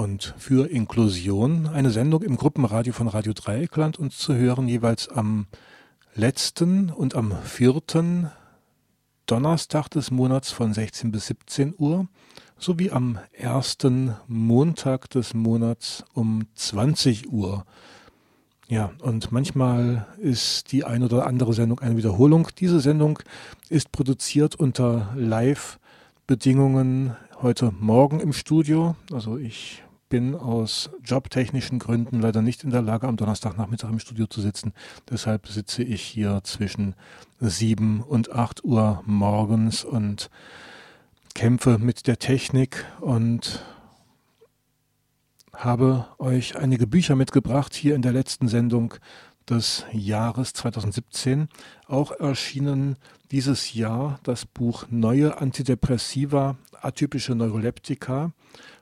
und 0.00 0.34
für 0.38 0.70
Inklusion, 0.70 1.66
eine 1.66 1.90
Sendung 1.90 2.22
im 2.22 2.38
Gruppenradio 2.38 2.94
von 2.94 3.06
Radio 3.06 3.34
Dreieckland 3.34 3.98
und 3.98 4.14
zu 4.14 4.34
hören 4.34 4.66
jeweils 4.66 5.08
am 5.08 5.46
letzten 6.14 6.88
und 6.88 7.14
am 7.14 7.36
vierten 7.42 8.30
Donnerstag 9.26 9.90
des 9.90 10.10
Monats 10.10 10.52
von 10.52 10.72
16 10.72 11.12
bis 11.12 11.26
17 11.26 11.74
Uhr 11.76 12.08
sowie 12.56 12.90
am 12.90 13.18
ersten 13.32 14.16
Montag 14.26 15.10
des 15.10 15.34
Monats 15.34 16.02
um 16.14 16.46
20 16.54 17.30
Uhr. 17.30 17.66
Ja, 18.68 18.92
und 19.02 19.32
manchmal 19.32 20.06
ist 20.16 20.72
die 20.72 20.84
ein 20.84 21.02
oder 21.02 21.26
andere 21.26 21.52
Sendung 21.52 21.80
eine 21.80 21.98
Wiederholung. 21.98 22.48
Diese 22.58 22.80
Sendung 22.80 23.18
ist 23.68 23.92
produziert 23.92 24.54
unter 24.54 25.12
Live-Bedingungen 25.14 27.18
heute 27.42 27.70
Morgen 27.78 28.20
im 28.20 28.32
Studio. 28.32 28.96
Also 29.12 29.36
ich 29.36 29.82
bin 30.10 30.34
aus 30.34 30.90
jobtechnischen 31.02 31.78
Gründen 31.78 32.20
leider 32.20 32.42
nicht 32.42 32.64
in 32.64 32.70
der 32.70 32.82
Lage, 32.82 33.08
am 33.08 33.16
Donnerstagnachmittag 33.16 33.88
im 33.88 33.98
Studio 33.98 34.26
zu 34.26 34.42
sitzen. 34.42 34.74
Deshalb 35.08 35.48
sitze 35.48 35.82
ich 35.82 36.02
hier 36.02 36.42
zwischen 36.44 36.94
7 37.40 38.02
und 38.02 38.32
8 38.32 38.62
Uhr 38.64 39.02
morgens 39.06 39.84
und 39.84 40.28
kämpfe 41.34 41.78
mit 41.78 42.06
der 42.06 42.18
Technik 42.18 42.84
und 43.00 43.64
habe 45.54 46.06
euch 46.18 46.56
einige 46.56 46.86
Bücher 46.86 47.16
mitgebracht 47.16 47.74
hier 47.74 47.94
in 47.94 48.02
der 48.02 48.12
letzten 48.12 48.48
Sendung 48.48 48.94
des 49.48 49.84
Jahres 49.92 50.52
2017. 50.54 51.48
Auch 51.86 52.10
erschienen 52.12 52.96
dieses 53.30 53.74
Jahr 53.74 54.18
das 54.24 54.44
Buch 54.44 54.86
Neue 54.90 55.38
Antidepressiva, 55.38 56.56
atypische 56.82 57.34
Neuroleptika 57.34 58.32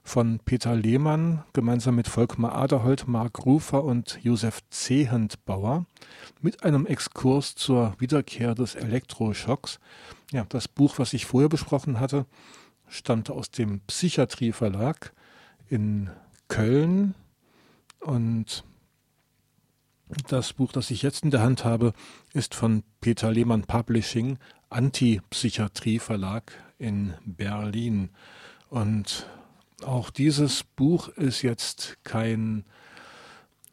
von 0.08 0.40
Peter 0.44 0.74
Lehmann 0.74 1.44
gemeinsam 1.52 1.94
mit 1.96 2.08
Volkmar 2.08 2.54
Aderholt, 2.54 3.06
Mark 3.06 3.44
Rufer 3.44 3.84
und 3.84 4.18
Josef 4.22 4.60
Zehentbauer 4.70 5.84
mit 6.40 6.64
einem 6.64 6.86
Exkurs 6.86 7.54
zur 7.54 7.94
Wiederkehr 7.98 8.54
des 8.54 8.74
Elektroschocks. 8.74 9.78
Ja, 10.32 10.46
das 10.48 10.66
Buch, 10.66 10.98
was 10.98 11.12
ich 11.12 11.26
vorher 11.26 11.50
besprochen 11.50 12.00
hatte, 12.00 12.24
stammte 12.88 13.34
aus 13.34 13.50
dem 13.50 13.80
Psychiatrie 13.80 14.52
Verlag 14.52 15.12
in 15.68 16.10
Köln 16.48 17.14
und 18.00 18.64
das 20.28 20.54
Buch, 20.54 20.72
das 20.72 20.90
ich 20.90 21.02
jetzt 21.02 21.22
in 21.22 21.30
der 21.30 21.42
Hand 21.42 21.66
habe, 21.66 21.92
ist 22.32 22.54
von 22.54 22.82
Peter 23.02 23.30
Lehmann 23.30 23.64
Publishing, 23.64 24.38
Antipsychiatrie 24.70 25.98
Verlag 25.98 26.52
in 26.78 27.12
Berlin. 27.26 28.08
Und 28.70 29.26
auch 29.84 30.10
dieses 30.10 30.64
Buch 30.64 31.08
ist 31.08 31.42
jetzt 31.42 31.98
kein 32.04 32.64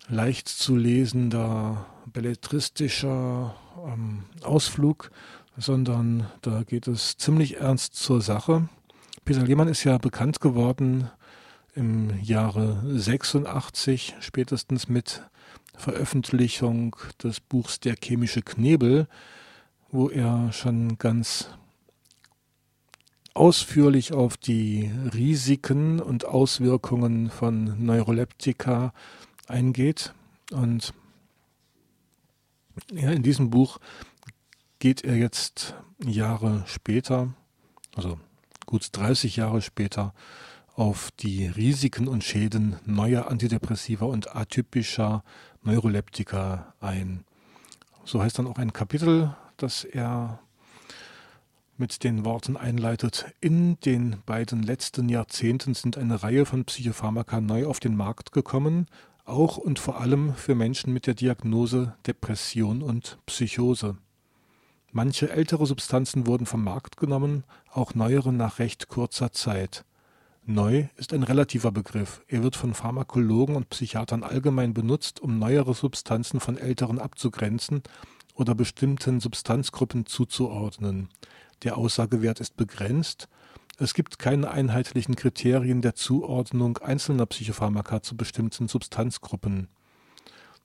leicht 0.08 0.48
zu 0.48 0.76
lesender, 0.76 1.86
belletristischer 2.06 3.56
ähm, 3.86 4.26
Ausflug, 4.44 5.12
sondern 5.58 6.30
da 6.42 6.64
geht 6.64 6.88
es 6.88 7.18
ziemlich 7.18 7.58
ernst 7.58 7.96
zur 7.96 8.22
Sache. 8.22 8.70
Peter 9.24 9.44
Lehmann 9.44 9.68
ist 9.68 9.84
ja 9.84 9.98
bekannt 9.98 10.42
geworden 10.42 11.10
im 11.74 12.22
Jahre 12.22 12.82
86, 12.86 14.16
spätestens 14.20 14.88
mit 14.88 15.24
Veröffentlichung 15.76 16.96
des 17.22 17.40
Buchs 17.40 17.80
Der 17.80 17.96
chemische 18.02 18.42
Knebel, 18.42 19.08
wo 19.92 20.10
er 20.10 20.52
schon 20.52 20.98
ganz 20.98 21.50
ausführlich 23.36 24.14
auf 24.14 24.38
die 24.38 24.92
Risiken 25.14 26.00
und 26.00 26.26
Auswirkungen 26.26 27.30
von 27.30 27.86
Neuroleptika 27.86 28.94
eingeht. 29.48 30.14
Und 30.52 30.94
ja, 32.92 33.12
in 33.12 33.24
diesem 33.24 33.50
Buch 33.50 33.80
geht 34.80 35.04
er 35.04 35.18
jetzt 35.18 35.76
Jahre 36.04 36.64
später, 36.66 37.34
also 37.96 38.20
gut 38.66 38.88
30 38.92 39.36
Jahre 39.36 39.62
später, 39.62 40.14
auf 40.74 41.12
die 41.12 41.46
Risiken 41.46 42.08
und 42.08 42.24
Schäden 42.24 42.78
neuer 42.86 43.30
Antidepressiva 43.30 44.06
und 44.06 44.36
atypischer 44.36 45.24
Neuroleptika 45.62 46.74
ein. 46.80 47.26
So 48.06 48.22
heißt 48.22 48.40
dann 48.40 48.48
auch 48.48 48.58
ein 48.58 48.74
Kapitel, 48.74 49.36
das 49.58 49.84
er 49.84 50.40
mit 51.78 52.04
den 52.04 52.26
Worten 52.26 52.58
einleitet. 52.58 53.26
In 53.42 53.80
den 53.82 54.18
beiden 54.26 54.64
letzten 54.64 55.10
Jahrzehnten 55.10 55.74
sind 55.74 55.98
eine 55.98 56.24
Reihe 56.24 56.46
von 56.46 56.66
Psychopharmaka 56.66 57.42
neu 57.42 57.66
auf 57.66 57.80
den 57.80 57.96
Markt 57.96 58.32
gekommen, 58.32 58.88
auch 59.26 59.58
und 59.58 59.80
vor 59.80 60.00
allem 60.00 60.36
für 60.36 60.56
Menschen 60.56 60.94
mit 60.94 61.08
der 61.08 61.16
Diagnose 61.16 61.96
Depression 62.06 62.82
und 62.82 63.18
Psychose. 63.26 63.98
Manche 64.92 65.30
ältere 65.30 65.66
Substanzen 65.66 66.26
wurden 66.26 66.46
vom 66.46 66.64
Markt 66.64 66.98
genommen, 66.98 67.44
auch 67.72 67.96
neuere 67.96 68.32
nach 68.32 68.60
recht 68.60 68.88
kurzer 68.88 69.32
Zeit. 69.32 69.84
Neu 70.46 70.86
ist 70.96 71.12
ein 71.12 71.24
relativer 71.24 71.72
Begriff. 71.72 72.22
Er 72.28 72.44
wird 72.44 72.56
von 72.56 72.76
Pharmakologen 72.76 73.56
und 73.56 73.70
Psychiatern 73.70 74.24
allgemein 74.24 74.74
benutzt, 74.74 75.20
um 75.20 75.40
neuere 75.40 75.74
Substanzen 75.74 76.40
von 76.40 76.58
älteren 76.58 77.00
abzugrenzen 77.00 77.82
oder 78.36 78.54
bestimmten 78.54 79.20
Substanzgruppen 79.20 80.06
zuzuordnen. 80.06 81.10
Der 81.64 81.78
Aussagewert 81.78 82.40
ist 82.40 82.58
begrenzt. 82.58 83.28
Es 83.78 83.94
gibt 83.94 84.20
keine 84.20 84.52
einheitlichen 84.52 85.16
Kriterien 85.16 85.82
der 85.82 85.96
Zuordnung 85.96 86.78
einzelner 86.78 87.26
Psychopharmaka 87.26 88.02
zu 88.02 88.16
bestimmten 88.16 88.68
Substanzgruppen. 88.68 89.68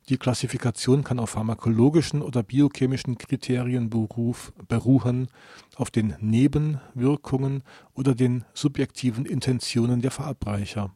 Die 0.08 0.16
Klassifikation 0.16 1.04
kann 1.04 1.20
auf 1.20 1.30
pharmakologischen 1.30 2.22
oder 2.22 2.42
biochemischen 2.42 3.18
Kriterien 3.18 3.90
beruf, 3.90 4.52
beruhen, 4.66 5.28
auf 5.76 5.90
den 5.90 6.16
Nebenwirkungen 6.20 7.62
oder 7.94 8.14
den 8.14 8.44
subjektiven 8.54 9.26
Intentionen 9.26 10.00
der 10.00 10.10
Verabreicher. 10.10 10.92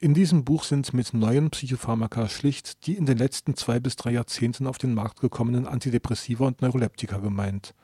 In 0.00 0.14
diesem 0.14 0.44
Buch 0.44 0.64
sind 0.64 0.92
mit 0.94 1.14
neuen 1.14 1.50
Psychopharmaka 1.50 2.28
schlicht 2.28 2.86
die 2.86 2.96
in 2.96 3.06
den 3.06 3.18
letzten 3.18 3.54
zwei 3.54 3.78
bis 3.78 3.94
drei 3.94 4.10
Jahrzehnten 4.10 4.66
auf 4.66 4.78
den 4.78 4.94
Markt 4.94 5.20
gekommenen 5.20 5.68
Antidepressiva 5.68 6.46
und 6.46 6.60
Neuroleptika 6.60 7.18
gemeint. 7.18 7.74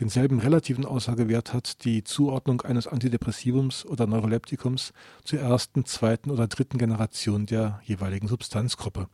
Denselben 0.00 0.38
relativen 0.38 0.84
Aussagewert 0.84 1.52
hat 1.52 1.84
die 1.84 2.04
Zuordnung 2.04 2.60
eines 2.60 2.86
Antidepressivums 2.86 3.84
oder 3.84 4.06
Neuroleptikums 4.06 4.92
zur 5.24 5.40
ersten, 5.40 5.84
zweiten 5.86 6.30
oder 6.30 6.46
dritten 6.46 6.78
Generation 6.78 7.46
der 7.46 7.80
jeweiligen 7.84 8.28
Substanzgruppe. 8.28 9.08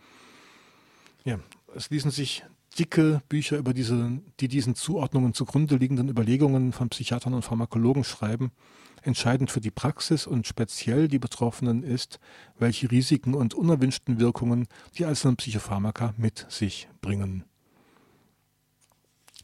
Ja, 1.25 1.39
es 1.75 1.89
ließen 1.89 2.11
sich 2.11 2.45
dicke 2.79 3.23
Bücher 3.31 3.57
über 3.57 3.73
diese, 3.73 4.21
die 4.41 4.49
diesen 4.49 4.75
Zuordnungen 4.75 5.33
zugrunde 5.33 5.77
liegenden 5.77 6.11
Überlegungen 6.11 6.73
von 6.73 6.91
Psychiatern 6.91 7.33
und 7.33 7.43
Pharmakologen 7.43 8.05
schreiben. 8.05 8.53
Entscheidend 9.01 9.51
für 9.51 9.61
die 9.61 9.71
Praxis 9.71 10.27
und 10.27 10.47
speziell 10.47 11.09
die 11.09 11.19
Betroffenen 11.19 11.83
ist, 11.83 12.21
welche 12.59 12.91
Risiken 12.91 13.35
und 13.35 13.55
unerwünschten 13.55 14.21
Wirkungen 14.21 14.67
die 14.99 15.07
einzelnen 15.07 15.37
Psychopharmaka 15.37 16.13
mit 16.19 16.47
sich 16.51 16.89
bringen. 17.01 17.45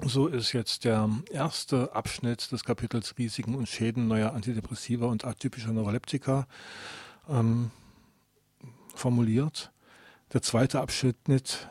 So 0.07 0.29
ist 0.29 0.53
jetzt 0.53 0.85
der 0.85 1.11
erste 1.31 1.95
Abschnitt 1.95 2.51
des 2.53 2.65
Kapitels 2.65 3.19
Risiken 3.19 3.55
und 3.55 3.69
Schäden 3.69 4.09
neuer 4.09 4.33
Antidepressiva 4.33 5.07
und 5.07 5.25
atypischer 5.25 5.73
Neuroleptika 5.73 6.47
ähm, 7.29 7.71
formuliert. 8.95 9.73
Der 10.33 10.41
zweite 10.41 10.81
Abschnitt 10.81 11.69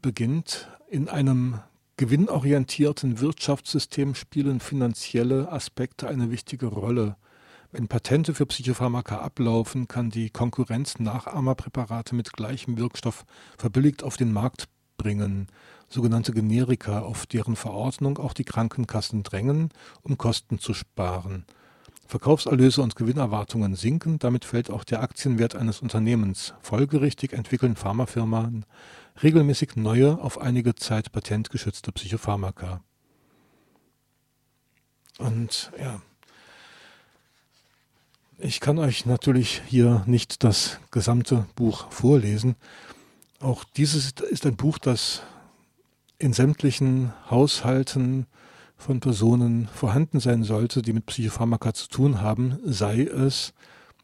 beginnt 0.00 0.70
in 0.88 1.08
einem 1.08 1.60
gewinnorientierten 1.98 3.20
Wirtschaftssystem 3.20 4.14
spielen 4.14 4.60
finanzielle 4.60 5.52
Aspekte 5.52 6.08
eine 6.08 6.30
wichtige 6.30 6.66
Rolle. 6.66 7.16
Wenn 7.70 7.88
Patente 7.88 8.34
für 8.34 8.46
Psychopharmaka 8.46 9.18
ablaufen, 9.18 9.88
kann 9.88 10.10
die 10.10 10.30
Konkurrenz 10.30 10.98
Nachahmerpräparate 10.98 12.14
mit 12.14 12.32
gleichem 12.32 12.78
Wirkstoff 12.78 13.24
verbilligt 13.58 14.02
auf 14.02 14.16
den 14.16 14.32
Markt 14.32 14.68
bringen 14.96 15.48
sogenannte 15.92 16.32
Generika, 16.32 17.00
auf 17.00 17.26
deren 17.26 17.56
Verordnung 17.56 18.18
auch 18.18 18.32
die 18.32 18.44
Krankenkassen 18.44 19.22
drängen, 19.22 19.70
um 20.02 20.18
Kosten 20.18 20.58
zu 20.58 20.74
sparen. 20.74 21.44
Verkaufserlöse 22.06 22.82
und 22.82 22.96
Gewinnerwartungen 22.96 23.74
sinken, 23.74 24.18
damit 24.18 24.44
fällt 24.44 24.70
auch 24.70 24.84
der 24.84 25.02
Aktienwert 25.02 25.54
eines 25.54 25.80
Unternehmens. 25.80 26.52
Folgerichtig 26.60 27.32
entwickeln 27.32 27.76
Pharmafirmen 27.76 28.66
regelmäßig 29.22 29.76
neue, 29.76 30.18
auf 30.20 30.38
einige 30.38 30.74
Zeit 30.74 31.12
patentgeschützte 31.12 31.92
Psychopharmaka. 31.92 32.82
Und 35.18 35.72
ja, 35.78 36.00
ich 38.38 38.60
kann 38.60 38.78
euch 38.78 39.06
natürlich 39.06 39.62
hier 39.66 40.02
nicht 40.06 40.42
das 40.42 40.80
gesamte 40.90 41.46
Buch 41.54 41.90
vorlesen. 41.92 42.56
Auch 43.40 43.64
dieses 43.64 44.12
ist 44.30 44.46
ein 44.46 44.56
Buch, 44.56 44.78
das 44.78 45.22
in 46.22 46.32
sämtlichen 46.32 47.12
Haushalten 47.30 48.26
von 48.76 49.00
Personen 49.00 49.68
vorhanden 49.74 50.20
sein 50.20 50.44
sollte, 50.44 50.80
die 50.80 50.92
mit 50.92 51.06
Psychopharmaka 51.06 51.74
zu 51.74 51.88
tun 51.88 52.20
haben, 52.20 52.58
sei 52.64 53.02
es, 53.02 53.54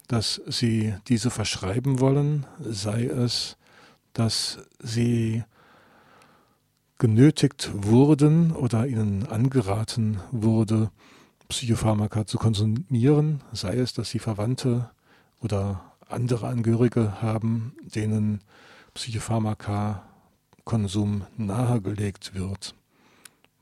dass 0.07 0.41
sie 0.47 0.93
diese 1.07 1.29
verschreiben 1.29 1.99
wollen, 1.99 2.45
sei 2.59 3.05
es, 3.05 3.57
dass 4.11 4.59
sie 4.79 5.43
genötigt 6.97 7.71
wurden 7.73 8.51
oder 8.51 8.85
ihnen 8.85 9.25
angeraten 9.25 10.19
wurde, 10.31 10.91
Psychopharmaka 11.47 12.25
zu 12.25 12.37
konsumieren, 12.37 13.41
sei 13.53 13.77
es, 13.77 13.93
dass 13.93 14.09
sie 14.09 14.19
Verwandte 14.19 14.89
oder 15.39 15.93
andere 16.09 16.47
Angehörige 16.47 17.21
haben, 17.21 17.75
denen 17.95 18.41
Psychopharmaka 18.93 20.08
Konsum 20.69 21.25
nahegelegt 21.35 22.35
wird. 22.35 22.75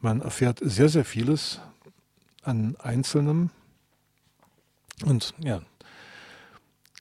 Man 0.01 0.19
erfährt 0.19 0.59
sehr, 0.61 0.89
sehr 0.89 1.05
vieles 1.05 1.61
an 2.43 2.75
Einzelnem. 2.79 3.49
Und 5.05 5.33
ja, 5.39 5.61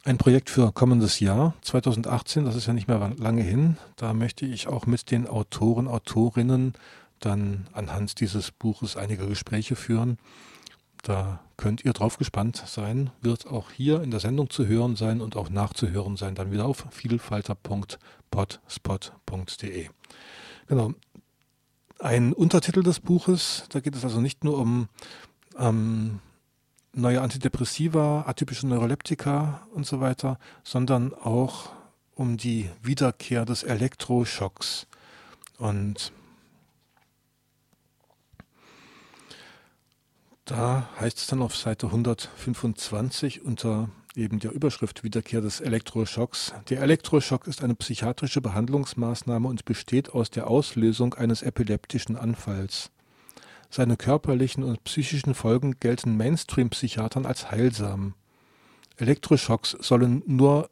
ein 0.05 0.17
Projekt 0.17 0.49
für 0.49 0.71
kommendes 0.71 1.19
Jahr 1.19 1.55
2018, 1.63 2.45
das 2.45 2.55
ist 2.55 2.69
ja 2.69 2.73
nicht 2.73 2.87
mehr 2.87 3.15
lange 3.19 3.43
hin. 3.43 3.79
Da 3.97 4.15
möchte 4.15 4.47
ich 4.47 4.69
auch 4.69 4.87
mit 4.87 5.11
den 5.11 5.27
Autoren, 5.27 5.89
Autorinnen 5.89 6.75
dann 7.19 7.67
anhand 7.73 8.21
dieses 8.21 8.53
Buches 8.53 8.97
einige 8.97 9.27
Gespräche 9.27 9.75
führen. 9.75 10.19
Da 11.03 11.41
könnt 11.57 11.85
ihr 11.85 11.95
drauf 11.95 12.17
gespannt 12.17 12.63
sein, 12.65 13.11
wird 13.23 13.49
auch 13.49 13.73
hier 13.73 14.05
in 14.05 14.13
der 14.13 14.21
Sendung 14.21 14.51
zu 14.51 14.69
hören 14.69 14.95
sein 14.95 15.21
und 15.21 15.35
auch 15.35 15.51
nachzuhören 15.51 16.17
sein, 16.17 16.37
dann 16.37 16.53
wieder 16.53 16.67
auf 16.67 16.87
vielfalter.potspot.de. 16.91 19.89
Genau. 20.67 20.93
Ein 21.99 22.33
Untertitel 22.33 22.83
des 22.83 23.01
Buches, 23.01 23.65
da 23.71 23.81
geht 23.81 23.95
es 23.95 24.05
also 24.05 24.21
nicht 24.21 24.45
nur 24.45 24.59
um 24.59 24.89
ähm, 25.59 26.21
neue 26.93 27.23
Antidepressiva, 27.23 28.25
atypische 28.27 28.67
Neuroleptika 28.67 29.67
und 29.73 29.87
so 29.87 30.01
weiter, 30.01 30.39
sondern 30.65 31.15
auch 31.15 31.71
um 32.15 32.37
die 32.37 32.71
Wiederkehr 32.83 33.45
des 33.45 33.63
Elektroschocks. 33.63 34.87
Und 35.59 36.13
da 40.47 40.89
heißt 41.01 41.19
es 41.19 41.27
dann 41.27 41.43
auf 41.43 41.57
Seite 41.57 41.87
125 41.87 43.43
unter 43.43 43.89
eben 44.17 44.39
der 44.39 44.53
Überschrift 44.53 45.05
Wiederkehr 45.05 45.41
des 45.41 45.61
Elektroschocks. 45.61 46.53
Der 46.71 46.81
Elektroschock 46.81 47.47
ist 47.47 47.63
eine 47.63 47.75
psychiatrische 47.75 48.41
Behandlungsmaßnahme 48.41 49.47
und 49.47 49.65
besteht 49.65 50.11
aus 50.11 50.31
der 50.31 50.49
Auslösung 50.49 51.15
eines 51.15 51.43
epileptischen 51.43 52.17
Anfalls. 52.17 52.91
Seine 53.69 53.97
körperlichen 53.97 54.65
und 54.65 54.83
psychischen 54.85 55.35
Folgen 55.35 55.79
gelten 55.81 56.17
Mainstream-Psychiatern 56.17 57.27
als 57.27 57.51
heilsam. 57.51 58.15
Elektroschocks 58.97 59.77
sollen 59.81 60.23
nur 60.27 60.71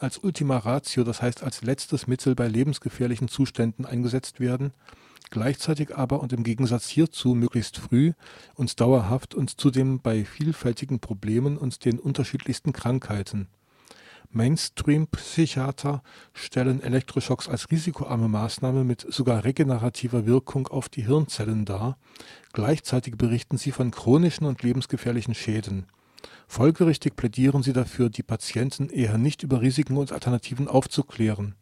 als 0.00 0.18
Ultima 0.18 0.58
Ratio, 0.58 1.02
das 1.02 1.22
heißt 1.22 1.42
als 1.42 1.62
letztes 1.62 2.06
Mittel 2.06 2.34
bei 2.34 2.46
lebensgefährlichen 2.46 3.28
Zuständen 3.28 3.86
eingesetzt 3.86 4.38
werden– 4.38 4.72
gleichzeitig 5.30 5.96
aber 5.96 6.20
und 6.20 6.32
im 6.32 6.42
Gegensatz 6.42 6.88
hierzu 6.88 7.34
möglichst 7.34 7.78
früh 7.78 8.12
und 8.54 8.80
dauerhaft 8.80 9.34
und 9.34 9.60
zudem 9.60 10.00
bei 10.00 10.24
vielfältigen 10.24 11.00
Problemen 11.00 11.56
und 11.58 11.84
den 11.84 11.98
unterschiedlichsten 11.98 12.72
Krankheiten. 12.72 13.48
Mainstream-Psychiater 14.30 16.02
stellen 16.34 16.82
Elektroschocks 16.82 17.48
als 17.48 17.70
risikoarme 17.70 18.28
Maßnahme 18.28 18.84
mit 18.84 19.06
sogar 19.08 19.44
regenerativer 19.44 20.26
Wirkung 20.26 20.66
auf 20.68 20.88
die 20.88 21.06
Hirnzellen 21.06 21.64
dar, 21.64 21.96
gleichzeitig 22.52 23.16
berichten 23.16 23.56
sie 23.56 23.72
von 23.72 23.90
chronischen 23.90 24.46
und 24.46 24.62
lebensgefährlichen 24.62 25.34
Schäden. 25.34 25.86
Folgerichtig 26.48 27.16
plädieren 27.16 27.62
sie 27.62 27.72
dafür, 27.72 28.10
die 28.10 28.22
Patienten 28.22 28.88
eher 28.88 29.16
nicht 29.16 29.42
über 29.42 29.60
Risiken 29.60 29.96
und 29.96 30.12
Alternativen 30.12 30.68
aufzuklären 30.68 31.54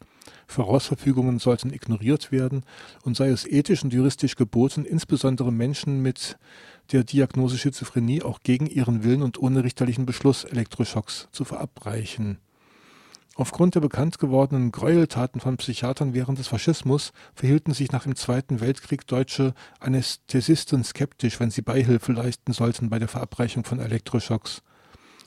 Vorausverfügungen 0.47 1.39
sollten 1.39 1.73
ignoriert 1.73 2.31
werden 2.31 2.63
und 3.03 3.15
sei 3.15 3.29
es 3.29 3.45
ethisch 3.45 3.83
und 3.83 3.93
juristisch 3.93 4.35
geboten, 4.35 4.85
insbesondere 4.85 5.51
Menschen 5.51 6.01
mit 6.01 6.37
der 6.91 7.03
Diagnose 7.03 7.57
Schizophrenie 7.57 8.21
auch 8.21 8.39
gegen 8.41 8.67
ihren 8.67 9.03
Willen 9.03 9.23
und 9.23 9.39
ohne 9.39 9.63
richterlichen 9.63 10.05
Beschluss 10.05 10.43
Elektroschocks 10.43 11.27
zu 11.31 11.45
verabreichen. 11.45 12.39
Aufgrund 13.37 13.75
der 13.75 13.81
bekannt 13.81 14.17
gewordenen 14.17 14.71
Gräueltaten 14.71 15.41
von 15.41 15.57
Psychiatern 15.57 16.13
während 16.13 16.39
des 16.39 16.47
Faschismus 16.47 17.11
verhielten 17.33 17.73
sich 17.73 17.91
nach 17.91 18.03
dem 18.03 18.15
Zweiten 18.15 18.61
Weltkrieg 18.61 19.05
deutsche 19.07 19.53
Anästhesisten 19.81 20.85
skeptisch, 20.85 21.37
wenn 21.41 21.51
sie 21.51 21.61
Beihilfe 21.61 22.13
leisten 22.13 22.53
sollten 22.53 22.89
bei 22.89 22.97
der 22.97 23.09
Verabreichung 23.09 23.65
von 23.65 23.79
Elektroschocks. 23.79 24.61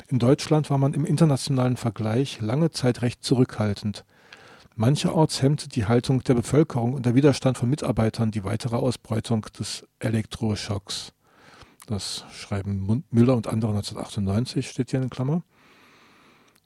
In 0.06 0.18
Deutschland 0.18 0.70
war 0.70 0.78
man 0.78 0.94
im 0.94 1.04
internationalen 1.04 1.76
Vergleich 1.76 2.40
lange 2.40 2.70
Zeit 2.70 3.02
recht 3.02 3.22
zurückhaltend. 3.22 4.06
Mancherorts 4.80 5.42
hemmte 5.42 5.68
die 5.68 5.86
Haltung 5.86 6.22
der 6.22 6.34
Bevölkerung 6.34 6.94
und 6.94 7.04
der 7.04 7.16
Widerstand 7.16 7.58
von 7.58 7.68
Mitarbeitern 7.68 8.30
die 8.30 8.44
weitere 8.44 8.76
Ausbreitung 8.76 9.44
des 9.58 9.84
Elektroschocks. 9.98 11.12
Das 11.88 12.24
schreiben 12.32 13.02
Müller 13.10 13.34
und 13.34 13.48
andere 13.48 13.72
1998, 13.72 14.70
steht 14.70 14.92
hier 14.92 15.02
in 15.02 15.10
Klammer. 15.10 15.42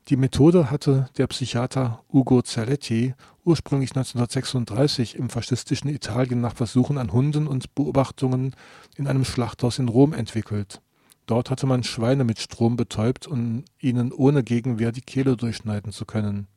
Die 0.08 0.16
Methode 0.16 0.70
hatte 0.70 1.08
der 1.16 1.26
Psychiater 1.28 2.04
Ugo 2.12 2.42
Zerletti 2.42 3.14
ursprünglich 3.46 3.92
1936 3.92 5.16
im 5.16 5.30
faschistischen 5.30 5.88
Italien 5.88 6.42
nach 6.42 6.54
Versuchen 6.54 6.98
an 6.98 7.14
Hunden 7.14 7.46
und 7.46 7.74
Beobachtungen 7.74 8.54
in 8.94 9.06
einem 9.06 9.24
Schlachthaus 9.24 9.78
in 9.78 9.88
Rom 9.88 10.12
entwickelt. 10.12 10.82
Dort 11.24 11.48
hatte 11.48 11.64
man 11.64 11.82
Schweine 11.82 12.24
mit 12.24 12.40
Strom 12.40 12.76
betäubt, 12.76 13.26
um 13.26 13.64
ihnen 13.80 14.12
ohne 14.12 14.42
Gegenwehr 14.42 14.92
die 14.92 15.00
Kehle 15.00 15.38
durchschneiden 15.38 15.92
zu 15.92 16.04
können. 16.04 16.48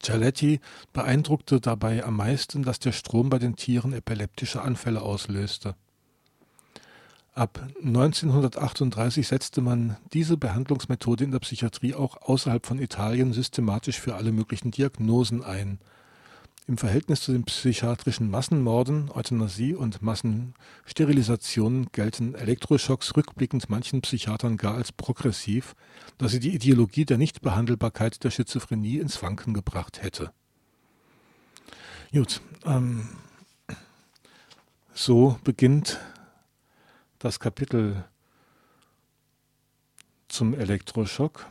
Gialetti 0.00 0.60
beeindruckte 0.92 1.60
dabei 1.60 2.04
am 2.04 2.16
meisten, 2.16 2.62
dass 2.62 2.78
der 2.78 2.92
Strom 2.92 3.30
bei 3.30 3.38
den 3.38 3.56
Tieren 3.56 3.92
epileptische 3.92 4.60
Anfälle 4.60 5.02
auslöste. 5.02 5.74
Ab 7.32 7.66
1938 7.82 9.26
setzte 9.26 9.60
man 9.60 9.96
diese 10.12 10.36
Behandlungsmethode 10.36 11.24
in 11.24 11.32
der 11.32 11.40
Psychiatrie 11.40 11.94
auch 11.94 12.22
außerhalb 12.22 12.64
von 12.64 12.78
Italien 12.78 13.32
systematisch 13.32 13.98
für 13.98 14.14
alle 14.14 14.30
möglichen 14.30 14.70
Diagnosen 14.70 15.42
ein 15.42 15.80
im 16.66 16.78
Verhältnis 16.78 17.20
zu 17.20 17.32
den 17.32 17.44
psychiatrischen 17.44 18.30
Massenmorden, 18.30 19.10
Euthanasie 19.10 19.74
und 19.74 20.00
Massensterilisationen 20.00 21.88
gelten 21.92 22.34
Elektroschocks 22.34 23.14
rückblickend 23.16 23.68
manchen 23.68 24.00
Psychiatern 24.00 24.56
gar 24.56 24.74
als 24.74 24.90
progressiv, 24.90 25.74
da 26.16 26.28
sie 26.28 26.40
die 26.40 26.54
Ideologie 26.54 27.04
der 27.04 27.18
Nichtbehandelbarkeit 27.18 28.24
der 28.24 28.30
Schizophrenie 28.30 28.98
ins 28.98 29.22
Wanken 29.22 29.52
gebracht 29.52 30.02
hätte. 30.02 30.32
Gut, 32.12 32.40
ähm, 32.64 33.08
so 34.94 35.38
beginnt 35.44 36.00
das 37.18 37.40
Kapitel 37.40 38.04
zum 40.28 40.54
Elektroschock. 40.54 41.46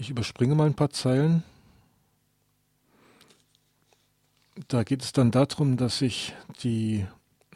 Ich 0.00 0.10
überspringe 0.10 0.54
mal 0.54 0.66
ein 0.66 0.74
paar 0.74 0.90
Zeilen. 0.90 1.42
Da 4.68 4.84
geht 4.84 5.02
es 5.02 5.12
dann 5.12 5.32
darum, 5.32 5.76
dass 5.76 5.98
sich 5.98 6.36
die 6.62 7.04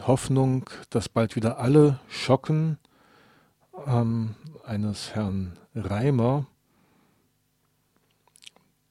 Hoffnung, 0.01 0.69
dass 0.91 1.09
bald 1.09 1.37
wieder 1.37 1.59
alle 1.59 2.01
schocken, 2.09 2.79
ähm, 3.87 4.35
eines 4.65 5.15
Herrn 5.15 5.57
Reimer, 5.77 6.47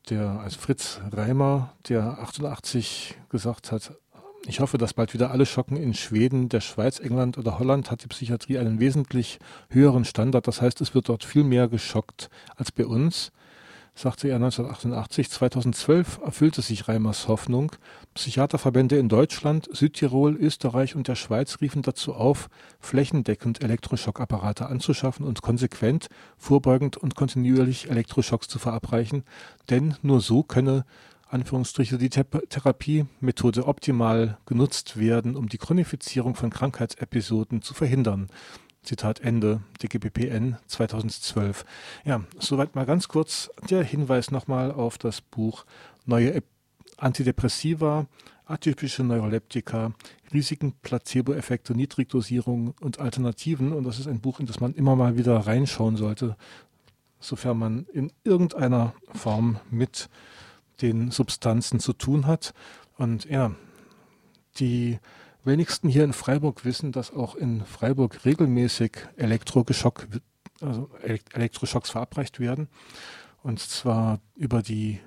der, 0.10 0.39
also 0.39 0.58
Fritz 0.58 1.02
Reimer, 1.12 1.74
der 1.89 2.20
88 2.20 3.18
gesagt 3.28 3.74
hat, 3.74 3.91
ich 4.45 4.62
hoffe, 4.62 4.78
dass 4.78 4.93
bald 4.93 5.14
wieder 5.14 5.30
alle 5.32 5.45
schocken 5.45 5.76
in 5.76 5.93
Schweden, 5.93 6.47
der 6.47 6.62
Schweiz, 6.62 6.99
England 6.99 7.38
oder 7.38 7.60
Holland 7.60 7.91
hat 7.91 8.04
die 8.04 8.08
Psychiatrie 8.08 8.58
einen 8.58 8.80
wesentlich 8.80 9.39
höheren 9.70 10.06
Standard. 10.06 10.47
Das 10.47 10.62
heißt, 10.62 10.80
es 10.80 10.95
wird 10.95 11.10
dort 11.10 11.26
viel 11.26 11.43
mehr 11.43 11.68
geschockt 11.68 12.30
als 12.56 12.72
bei 12.72 12.86
uns 12.86 13.34
sagte 13.94 14.30
er 14.30 14.36
1988. 14.36 15.30
2012 15.30 16.20
erfüllte 16.24 16.62
sich 16.62 16.88
Reimers 16.88 17.28
Hoffnung. 17.28 17.74
Psychiaterverbände 18.14 18.98
in 18.98 19.10
Deutschland, 19.10 19.68
Südtirol, 19.72 20.36
Österreich 20.36 20.96
und 20.96 21.08
der 21.08 21.16
Schweiz 21.16 21.60
riefen 21.62 21.82
dazu 21.82 22.14
auf, 22.14 22.50
flächendeckend 22.80 23.64
Elektroschockapparate 23.64 24.68
anzuschaffen 24.68 25.26
und 25.26 25.42
konsequent, 25.42 26.08
vorbeugend 26.38 26.98
und 26.98 27.16
kontinuierlich 27.16 27.89
Elektroschocks 27.89 28.48
zu 28.48 28.60
verabreichen, 28.60 29.24
denn 29.70 29.96
nur 30.02 30.22
so 30.22 30.44
könne 30.44 30.86
Anführungsstriche 31.32 31.98
die 31.98 32.10
Therapiemethode 32.10 33.66
optimal 33.66 34.38
genutzt 34.46 34.98
werden, 34.98 35.38
um 35.38 35.48
die 35.48 35.58
Chronifizierung 35.58 36.36
von 36.36 36.50
Krankheitsepisoden 36.50 37.62
zu 37.62 37.74
verhindern. 37.74 38.28
Zitat 38.84 39.20
Ende, 39.22 39.62
DGBPN 39.82 40.58
2012. 40.68 41.66
Ja, 42.04 42.24
soweit 42.40 42.76
mal 42.76 42.86
ganz 42.86 43.08
kurz 43.08 43.50
der 43.70 43.84
Hinweis 43.84 44.32
nochmal 44.32 44.72
auf 44.72 44.98
das 44.98 45.22
Buch 45.22 45.66
Neue 46.06 46.42
Antidepressiva, 46.98 48.08
atypische 48.46 49.04
Neuroleptika, 49.04 49.94
Risiken, 50.34 50.74
Placebo-Effekte, 50.82 51.76
Niedrigdosierung 51.76 52.74
und 52.82 53.00
Alternativen. 53.00 53.74
Und 53.74 53.84
das 53.86 54.00
ist 54.00 54.08
ein 54.08 54.20
Buch, 54.20 54.40
in 54.40 54.46
das 54.46 54.60
man 54.60 54.74
immer 54.74 54.96
mal 54.96 55.18
wieder 55.18 55.38
reinschauen 55.38 55.96
sollte, 55.96 56.36
sofern 57.20 57.58
man 57.58 57.86
in 57.94 58.12
irgendeiner 58.24 58.94
Form 59.14 59.60
mit 59.70 60.10
den 60.82 61.12
Substanzen 61.12 61.80
zu 61.80 61.94
tun 61.94 62.26
hat. 62.28 62.54
Und 62.98 63.26
ja, 63.26 63.52
die 64.58 65.00
wenigsten 65.44 65.89
hier 65.89 66.04
in 66.04 66.14
Freiburg 66.14 66.66
wissen, 66.66 66.92
dass 66.92 67.12
auch 67.12 67.36
in 67.36 67.66
Freiburg 67.66 68.26
regelmäßig 68.26 69.08
Elektroschock, 69.16 70.08
also 70.62 70.89
Elektroschocks 71.34 71.89
verabreicht 71.89 72.39
werden. 72.39 72.68
Und 73.44 73.60
zwar 73.60 74.20
über 74.36 74.62
die 74.62 75.00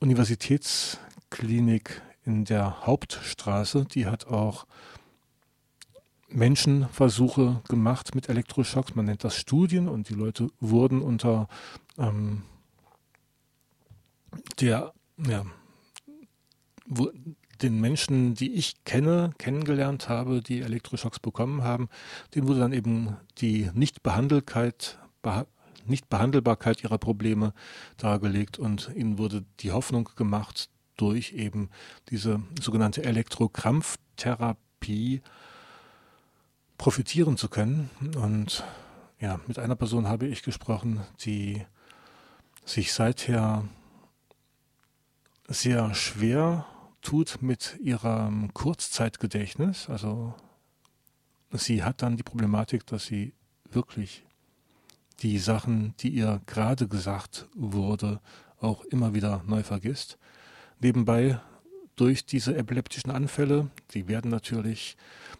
Universitätsklinik 0.00 2.02
in 2.24 2.44
der 2.44 2.86
Hauptstraße. 2.86 3.84
Die 3.84 4.06
hat 4.06 4.26
auch 4.26 4.66
Menschenversuche 6.28 7.62
gemacht 7.68 8.14
mit 8.14 8.28
Elektroschocks. 8.28 8.94
Man 8.94 9.06
nennt 9.06 9.24
das 9.24 9.36
Studien 9.36 9.88
und 9.88 10.08
die 10.08 10.14
Leute 10.14 10.48
wurden 10.60 11.00
unter 11.00 11.48
ähm, 11.96 12.42
der 14.60 14.92
ja, 15.16 15.46
den 17.62 17.80
Menschen, 17.80 18.34
die 18.34 18.54
ich 18.54 18.84
kenne, 18.84 19.32
kennengelernt 19.38 20.08
habe, 20.08 20.42
die 20.42 20.60
Elektroschocks 20.60 21.18
bekommen 21.18 21.62
haben, 21.62 21.88
denen 22.34 22.48
wurde 22.48 22.60
dann 22.60 22.72
eben 22.72 23.16
die 23.38 23.70
Nichtbehandelkeit, 23.74 24.98
Nichtbehandelbarkeit 25.84 26.84
ihrer 26.84 26.98
Probleme 26.98 27.52
dargelegt 27.96 28.58
und 28.58 28.90
ihnen 28.94 29.18
wurde 29.18 29.44
die 29.60 29.72
Hoffnung 29.72 30.08
gemacht, 30.16 30.70
durch 30.98 31.32
eben 31.32 31.70
diese 32.10 32.42
sogenannte 32.60 33.04
Elektrokrampftherapie 33.04 35.22
profitieren 36.76 37.36
zu 37.36 37.48
können. 37.48 37.90
Und 38.16 38.64
ja, 39.20 39.40
mit 39.46 39.58
einer 39.58 39.76
Person 39.76 40.08
habe 40.08 40.26
ich 40.26 40.42
gesprochen, 40.42 41.00
die 41.24 41.64
sich 42.64 42.92
seither 42.92 43.64
sehr 45.48 45.94
schwer 45.94 46.66
tut 47.02 47.38
mit 47.40 47.78
ihrem 47.80 48.52
Kurzzeitgedächtnis. 48.54 49.88
Also 49.88 50.34
sie 51.52 51.82
hat 51.82 52.02
dann 52.02 52.16
die 52.16 52.22
Problematik, 52.22 52.86
dass 52.86 53.06
sie 53.06 53.34
wirklich 53.70 54.24
die 55.20 55.38
Sachen, 55.38 55.94
die 56.00 56.10
ihr 56.10 56.40
gerade 56.46 56.88
gesagt 56.88 57.48
wurde, 57.54 58.20
auch 58.60 58.84
immer 58.84 59.14
wieder 59.14 59.42
neu 59.46 59.62
vergisst. 59.62 60.18
Nebenbei 60.80 61.40
durch 61.96 62.24
diese 62.24 62.56
epileptischen 62.56 63.10
Anfälle, 63.10 63.70
die 63.92 64.06
werden 64.06 64.30
natürlich 64.30 64.96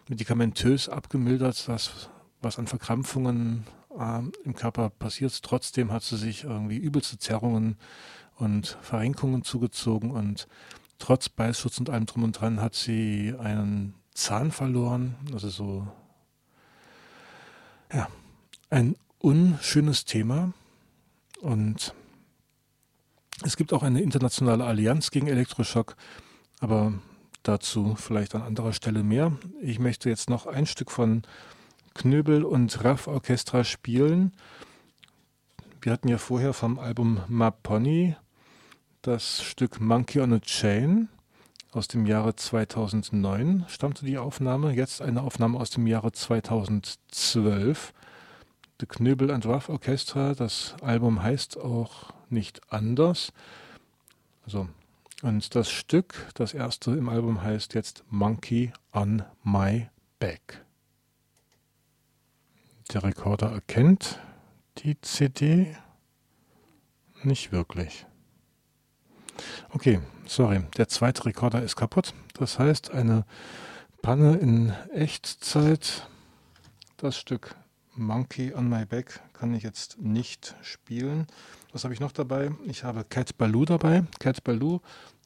medikamentös 0.09 0.89
abgemildert, 0.89 1.67
das, 1.67 2.09
was 2.41 2.59
an 2.59 2.67
Verkrampfungen 2.67 3.65
äh, 3.97 4.21
im 4.43 4.55
Körper 4.55 4.89
passiert. 4.89 5.41
Trotzdem 5.41 5.91
hat 5.91 6.03
sie 6.03 6.17
sich 6.17 6.43
irgendwie 6.43 6.77
übelste 6.77 7.17
Zerrungen 7.17 7.77
und 8.35 8.77
Verrenkungen 8.81 9.43
zugezogen 9.43 10.11
und 10.11 10.47
trotz 10.99 11.29
Beißschutz 11.29 11.79
und 11.79 11.89
allem 11.89 12.05
drum 12.05 12.23
und 12.23 12.39
dran 12.39 12.61
hat 12.61 12.75
sie 12.75 13.33
einen 13.39 13.95
Zahn 14.13 14.51
verloren. 14.51 15.15
Also 15.33 15.49
so, 15.49 15.87
ja, 17.91 18.07
ein 18.69 18.95
unschönes 19.17 20.05
Thema. 20.05 20.53
Und 21.41 21.93
es 23.43 23.55
gibt 23.55 23.73
auch 23.73 23.83
eine 23.83 24.01
internationale 24.01 24.65
Allianz 24.65 25.11
gegen 25.11 25.27
Elektroschock, 25.27 25.95
aber 26.59 26.93
dazu 27.43 27.95
vielleicht 27.95 28.35
an 28.35 28.41
anderer 28.41 28.73
Stelle 28.73 29.03
mehr. 29.03 29.31
Ich 29.61 29.79
möchte 29.79 30.09
jetzt 30.09 30.29
noch 30.29 30.45
ein 30.45 30.65
Stück 30.65 30.91
von 30.91 31.23
Knöbel 31.93 32.43
und 32.43 32.83
Raff 32.83 33.07
Orchestra 33.07 33.63
spielen. 33.63 34.33
Wir 35.81 35.93
hatten 35.93 36.09
ja 36.09 36.17
vorher 36.17 36.53
vom 36.53 36.77
Album 36.77 37.21
Maponi 37.29 38.15
das 39.01 39.41
Stück 39.43 39.79
Monkey 39.79 40.19
on 40.19 40.33
a 40.33 40.39
Chain 40.39 41.09
aus 41.71 41.87
dem 41.87 42.05
Jahre 42.05 42.35
2009 42.35 43.65
stammte 43.69 44.05
die 44.05 44.17
Aufnahme. 44.17 44.73
Jetzt 44.73 45.01
eine 45.01 45.21
Aufnahme 45.21 45.59
aus 45.59 45.69
dem 45.69 45.87
Jahre 45.87 46.11
2012. 46.11 47.93
The 48.79 48.85
Knüppel 48.85 49.31
and 49.31 49.45
Ruff 49.45 49.69
Orchestra. 49.69 50.33
Das 50.33 50.75
Album 50.81 51.21
heißt 51.21 51.57
auch 51.57 52.11
nicht 52.29 52.61
anders. 52.71 53.31
Also, 54.45 54.67
und 55.21 55.53
das 55.53 55.69
Stück, 55.69 56.27
das 56.33 56.53
erste 56.53 56.91
im 56.91 57.07
Album 57.07 57.41
heißt 57.41 57.75
jetzt 57.75 58.03
Monkey 58.09 58.73
on 58.91 59.23
My 59.43 59.89
Back. 60.17 60.65
Der 62.93 63.03
Rekorder 63.03 63.51
erkennt 63.51 64.19
die 64.79 64.99
CD 65.01 65.77
nicht 67.23 67.51
wirklich. 67.51 68.07
Okay, 69.71 69.99
sorry, 70.25 70.61
der 70.77 70.87
zweite 70.87 71.25
Rekorder 71.25 71.61
ist 71.61 71.75
kaputt. 71.75 72.13
Das 72.33 72.59
heißt, 72.59 72.91
eine 72.91 73.25
Panne 74.01 74.37
in 74.37 74.73
Echtzeit. 74.93 76.07
Das 76.97 77.17
Stück 77.17 77.55
Monkey 77.95 78.53
on 78.53 78.69
My 78.69 78.85
Back 78.85 79.19
kann 79.33 79.53
ich 79.53 79.63
jetzt 79.63 79.99
nicht 79.99 80.55
spielen. 80.61 81.27
Was 81.73 81.83
habe 81.83 81.93
ich 81.93 81.99
noch 81.99 82.11
dabei? 82.11 82.51
Ich 82.65 82.83
habe 82.83 83.03
Cat 83.03 83.37
Baloo 83.37 83.65
dabei. 83.65 84.03
Cat 84.19 84.43
Baloo 84.43 84.79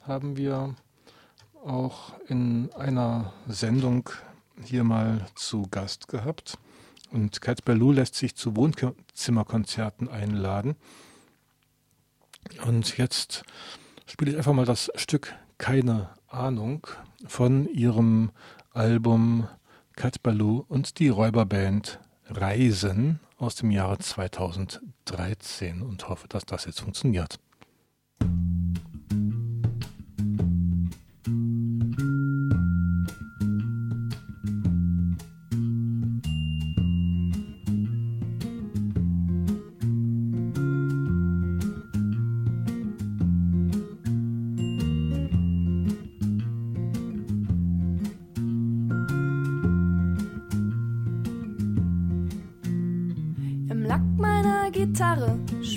haben 0.03 0.38
wir 0.38 0.76
auch 1.64 2.14
in 2.28 2.72
einer 2.74 3.34
Sendung 3.47 4.09
hier 4.64 4.84
mal 4.84 5.26
zu 5.36 5.68
Gast 5.70 6.07
gehabt. 6.07 6.57
Und 7.11 7.41
Cat 7.41 7.64
Baloo 7.64 7.91
lässt 7.91 8.16
sich 8.16 8.36
zu 8.36 8.55
Wohnzimmerkonzerten 8.55 10.09
einladen. 10.09 10.76
Und 12.66 12.97
jetzt 12.97 13.43
spiele 14.06 14.32
ich 14.32 14.38
einfach 14.38 14.54
mal 14.54 14.66
das 14.66 14.91
Stück 14.95 15.34
Keine 15.58 16.10
Ahnung 16.28 16.88
von 17.26 17.68
ihrem 17.68 18.32
Album 18.72 19.47
Cat 19.95 20.24
Baloo 20.24 20.66
und 20.68 20.99
die 20.99 21.10
Räuberband 21.10 21.99
Reisen 22.28 23.20
aus 23.38 23.56
dem 23.56 23.72
Jahre 23.72 23.99
2013 23.99 25.82
und 25.82 26.08
hoffe, 26.10 26.28
dass 26.28 26.45
das 26.45 26.66
jetzt 26.66 26.82
funktioniert. 26.82 27.39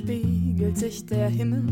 Spiegelt 0.07 0.79
sich 0.79 1.05
der 1.05 1.29
Himmel. 1.29 1.65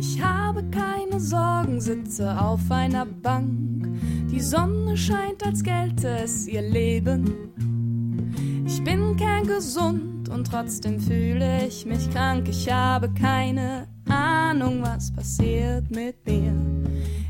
Ich 0.00 0.20
habe 0.20 0.64
keine 0.70 1.20
Sorgen, 1.20 1.80
sitze 1.80 2.36
auf 2.36 2.60
einer 2.68 3.06
Bank. 3.06 3.86
Die 4.28 4.40
Sonne 4.40 4.96
scheint, 4.96 5.46
als 5.46 5.62
gelte 5.62 6.08
es 6.08 6.48
ihr 6.48 6.62
Leben. 6.62 7.52
Ich 8.66 8.82
bin 8.82 9.16
kerngesund 9.16 10.28
und 10.28 10.48
trotzdem 10.48 10.98
fühle 10.98 11.64
ich 11.64 11.86
mich 11.86 12.10
krank. 12.10 12.48
Ich 12.48 12.68
habe 12.68 13.08
keine 13.14 13.86
Ahnung, 14.08 14.82
was 14.82 15.12
passiert 15.12 15.88
mit 15.88 16.26
mir. 16.26 16.54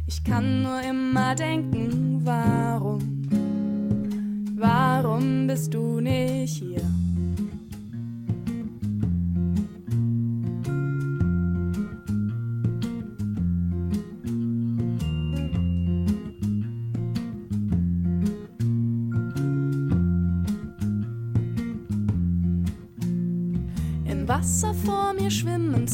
Ich 0.07 0.25
kann 0.25 0.63
nur 0.63 0.81
immer 0.81 1.35
denken, 1.35 2.23
warum, 2.25 3.29
warum 4.57 5.47
bist 5.49 5.75
du 5.75 6.01
nicht 6.01 6.63
hier? 6.63 7.06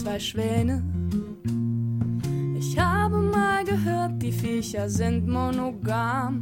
Zwei 0.02 0.18
Schwäne. 0.18 0.82
Ich 2.58 2.78
habe 2.78 3.18
mal 3.18 3.64
gehört, 3.64 4.20
die 4.20 4.32
Viecher 4.32 4.88
sind 4.88 5.28
monogam. 5.28 6.40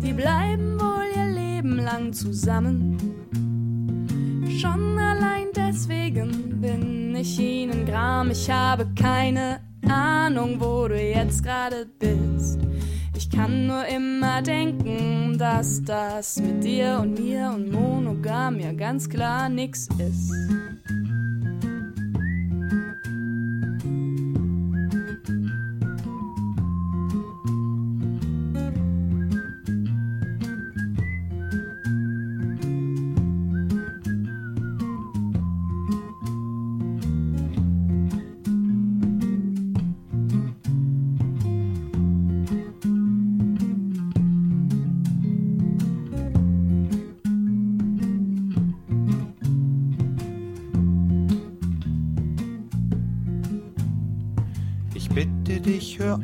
Die 0.00 0.12
bleiben 0.12 0.78
wohl 0.78 1.06
ihr 1.16 1.34
Leben 1.34 1.76
lang 1.78 2.12
zusammen. 2.12 2.96
Schon 4.60 4.98
allein 4.98 5.48
deswegen 5.56 6.60
bin 6.60 7.16
ich 7.16 7.38
ihnen 7.38 7.84
gram. 7.84 8.30
Ich 8.30 8.48
habe 8.48 8.86
keine 8.94 9.60
Ahnung, 9.88 10.60
wo 10.60 10.86
du 10.86 11.00
jetzt 11.00 11.42
gerade 11.42 11.86
bist. 11.98 12.60
Ich 13.16 13.28
kann 13.28 13.66
nur 13.66 13.86
immer 13.86 14.40
denken, 14.42 15.36
dass 15.36 15.82
das 15.82 16.40
mit 16.40 16.62
dir 16.62 17.00
und 17.02 17.18
mir 17.18 17.50
und 17.54 17.72
monogam 17.72 18.60
ja 18.60 18.72
ganz 18.72 19.08
klar 19.08 19.48
nix 19.48 19.88
ist. 19.98 20.32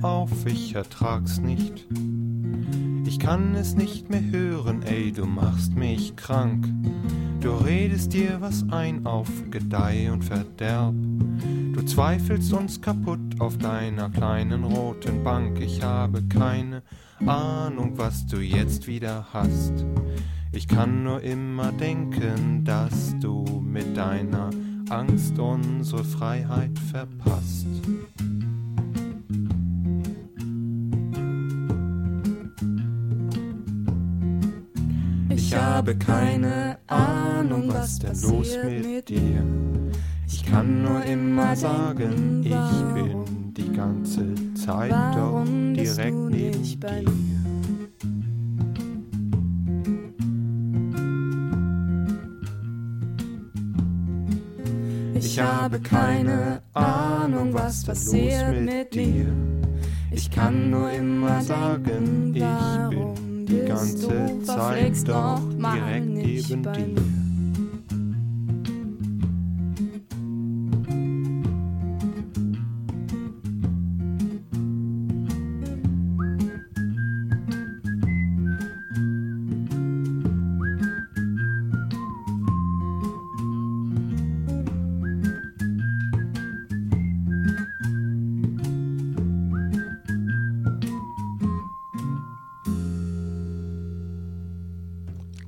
Auf, 0.02 0.46
ich 0.46 0.74
ertrag's 0.74 1.38
nicht. 1.38 1.86
Ich 3.06 3.18
kann 3.18 3.54
es 3.54 3.74
nicht 3.74 4.10
mehr 4.10 4.22
hören, 4.30 4.82
ey, 4.82 5.12
du 5.12 5.26
machst 5.26 5.74
mich 5.74 6.16
krank. 6.16 6.68
Du 7.40 7.52
redest 7.52 8.12
dir 8.12 8.40
was 8.40 8.64
ein 8.70 9.06
auf 9.06 9.28
Gedeih 9.50 10.10
und 10.10 10.24
Verderb. 10.24 10.94
Du 11.72 11.82
zweifelst 11.82 12.52
uns 12.52 12.80
kaputt 12.80 13.40
auf 13.40 13.58
deiner 13.58 14.10
kleinen 14.10 14.64
roten 14.64 15.22
Bank. 15.22 15.60
Ich 15.60 15.82
habe 15.82 16.22
keine 16.24 16.82
Ahnung, 17.24 17.92
was 17.96 18.26
du 18.26 18.38
jetzt 18.38 18.86
wieder 18.86 19.26
hast. 19.32 19.84
Ich 20.52 20.66
kann 20.66 21.04
nur 21.04 21.22
immer 21.22 21.70
denken, 21.72 22.64
dass 22.64 23.14
du 23.20 23.44
mit 23.64 23.96
deiner 23.96 24.50
Angst 24.88 25.38
unsere 25.38 26.04
Freiheit 26.04 26.78
verpasst. 26.90 27.66
Habe 35.56 35.96
keine 35.96 36.78
Ahnung, 36.86 37.64
was 37.68 37.98
denn 37.98 38.20
los 38.22 38.56
mit 38.64 39.08
dir? 39.08 39.44
Ich 40.26 40.44
kann 40.44 40.82
nur 40.82 41.04
immer 41.04 41.56
sagen, 41.56 42.42
ich 42.44 42.94
bin 42.94 43.52
die 43.54 43.72
ganze 43.72 44.34
Zeit 44.54 44.92
doch 44.92 45.44
direkt 45.44 46.16
neben 46.16 46.60
nicht 46.60 46.80
bei 46.80 47.00
dir. 47.00 47.36
Ich 55.14 55.40
habe 55.40 55.80
keine 55.80 56.62
Ahnung, 56.72 57.52
was 57.52 57.84
passiert 57.84 58.60
mit 58.60 58.94
mir. 58.94 59.26
Ich 60.10 60.30
kann 60.30 60.70
nur 60.70 60.90
immer 60.90 61.42
sagen, 61.42 62.32
ich 62.34 62.42
bin 62.90 63.25
die 63.60 63.68
ganze 63.68 64.42
Zeit 64.42 65.08
doch 65.08 65.40
direkt 65.58 66.06
nicht 66.06 66.50
neben 66.50 67.15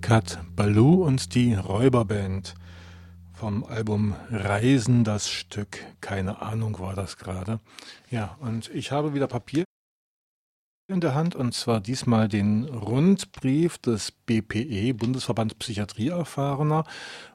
Kat 0.08 0.38
Baloo 0.56 1.04
und 1.04 1.34
die 1.34 1.52
Räuberband 1.52 2.54
vom 3.34 3.62
Album 3.62 4.14
Reisen 4.30 5.04
das 5.04 5.28
Stück. 5.28 5.84
Keine 6.00 6.40
Ahnung 6.40 6.78
war 6.78 6.94
das 6.94 7.18
gerade. 7.18 7.60
Ja, 8.10 8.38
und 8.40 8.70
ich 8.70 8.90
habe 8.90 9.12
wieder 9.12 9.26
Papier 9.26 9.64
in 10.90 11.02
der 11.02 11.14
Hand 11.14 11.34
und 11.34 11.52
zwar 11.52 11.82
diesmal 11.82 12.26
den 12.26 12.64
Rundbrief 12.64 13.76
des 13.76 14.10
BPE, 14.10 14.94
Bundesverband 14.94 15.58
Psychiatrieerfahrener. 15.58 16.84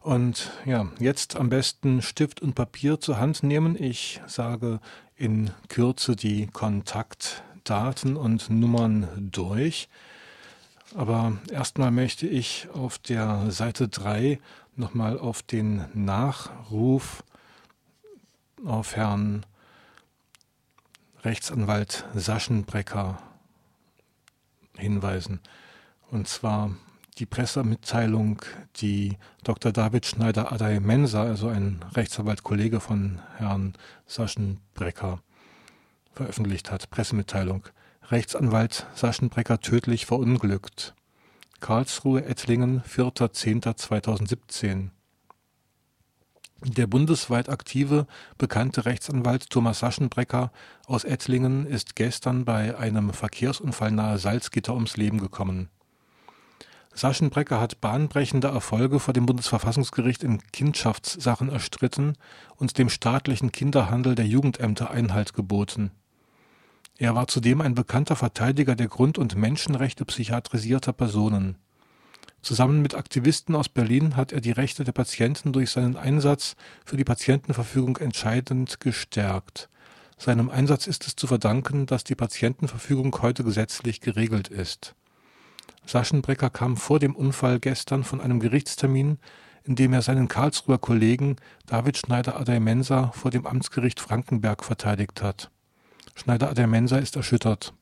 Und 0.02 0.50
ja, 0.66 0.88
jetzt 0.98 1.36
am 1.36 1.50
besten 1.50 2.02
Stift 2.02 2.42
und 2.42 2.56
Papier 2.56 3.00
zur 3.00 3.20
Hand 3.20 3.44
nehmen. 3.44 3.76
Ich 3.80 4.20
sage 4.26 4.80
in 5.16 5.52
Kürze 5.70 6.16
die 6.16 6.48
Kontaktdaten 6.48 8.18
und 8.18 8.50
Nummern 8.50 9.30
durch. 9.32 9.90
Aber 10.96 11.38
erstmal 11.52 11.92
möchte 11.92 12.28
ich 12.28 12.68
auf 12.74 13.00
der 13.00 13.50
Seite 13.52 13.88
3 13.88 14.40
nochmal 14.76 15.18
auf 15.18 15.42
den 15.42 15.86
Nachruf 15.94 17.24
auf 18.66 18.96
Herrn 18.96 19.46
Rechtsanwalt 21.24 22.06
Saschenbrecker 22.14 23.18
hinweisen. 24.78 25.40
Und 26.12 26.28
zwar 26.28 26.76
die 27.18 27.26
Pressemitteilung, 27.26 28.42
die 28.78 29.18
Dr. 29.44 29.72
David 29.72 30.06
Schneider-Adai 30.06 30.80
Mensa, 30.80 31.24
also 31.24 31.48
ein 31.48 31.84
Rechtsanwalt-Kollege 31.94 32.80
von 32.80 33.22
Herrn 33.38 33.74
Saschenbrecker, 34.08 35.22
veröffentlicht 36.12 36.72
hat. 36.72 36.90
Pressemitteilung. 36.90 37.64
Rechtsanwalt 38.10 38.86
Saschenbrecker 38.95 39.62
tödlich 39.62 40.06
verunglückt. 40.06 40.93
Karlsruhe, 41.62 42.26
Ettlingen, 42.26 42.84
4.10.2017. 42.84 44.89
Der 46.66 46.88
bundesweit 46.88 47.49
aktive, 47.49 48.08
bekannte 48.38 48.86
Rechtsanwalt 48.86 49.49
Thomas 49.49 49.80
Saschenbrecker 49.80 50.51
aus 50.86 51.06
Ettlingen 51.06 51.66
ist 51.66 51.95
gestern 51.95 52.45
bei 52.45 52.78
einem 52.78 53.14
Verkehrsunfall 53.14 53.91
nahe 53.91 54.18
Salzgitter 54.18 54.74
ums 54.74 54.97
Leben 54.97 55.20
gekommen. 55.20 55.70
Saschenbrecker 56.93 57.60
hat 57.60 57.82
bahnbrechende 57.82 58.49
Erfolge 58.49 58.99
vor 58.99 59.14
dem 59.14 59.26
Bundesverfassungsgericht 59.26 60.24
in 60.24 60.39
Kindschaftssachen 60.51 61.49
erstritten 61.49 62.16
und 62.58 62.78
dem 62.78 62.89
staatlichen 62.89 63.51
Kinderhandel 63.51 64.16
der 64.16 64.28
Jugendämter 64.28 64.91
Einhalt 64.91 65.34
geboten. 65.34 65.91
Er 66.98 67.16
war 67.16 67.28
zudem 67.28 67.62
ein 67.62 67.76
bekannter 67.76 68.16
Verteidiger 68.16 68.76
der 68.76 68.88
Grund- 68.88 69.18
und 69.18 69.36
Menschenrechte 69.36 70.06
psychiatrisierter 70.06 70.94
Personen. 70.94 71.58
Zusammen 72.44 72.82
mit 72.82 72.94
Aktivisten 72.94 73.56
aus 73.56 73.70
Berlin 73.70 74.16
hat 74.16 74.32
er 74.32 74.41
die 74.41 74.52
Rechte 74.52 74.84
der 74.84 74.91
Patienten 74.91 75.54
durch 75.54 75.72
seinen 75.72 75.96
Einsatz 75.96 76.56
für 76.86 76.98
die 76.98 77.06
Patientenverfügung 77.06 77.98
entscheidend 77.98 78.80
gestärkt. 78.80 79.70
Seinem 80.18 80.50
Einsatz 80.50 80.86
ist 80.86 81.08
es 81.08 81.16
zu 81.16 81.26
verdanken, 81.26 81.86
dass 81.86 82.04
die 82.04 82.16
Patientenverfügung 82.16 83.18
heute 83.22 83.44
gesetzlich 83.44 84.02
geregelt 84.02 84.50
ist. 84.50 84.94
Saschenbrecker 85.86 86.50
kam 86.50 86.78
vor 86.78 87.00
dem 87.00 87.16
Unfall 87.16 87.60
gestern 87.60 88.04
von 88.04 88.22
einem 88.22 88.39
Gerichtstermin, 88.39 89.20
in 89.64 89.76
dem 89.76 89.94
er 89.94 90.02
seinen 90.02 90.28
Karlsruher 90.28 90.78
Kollegen 90.78 91.38
David 91.66 91.98
Schneider-Adey-Mensa 91.98 93.12
vor 93.14 93.32
dem 93.32 93.48
Amtsgericht 93.48 94.00
Frankenberg 94.00 94.64
verteidigt 94.64 95.22
hat. 95.22 95.50
Schneider-Adey-Mensa 96.16 96.97
ist 96.97 97.16
erschüttert. 97.16 97.74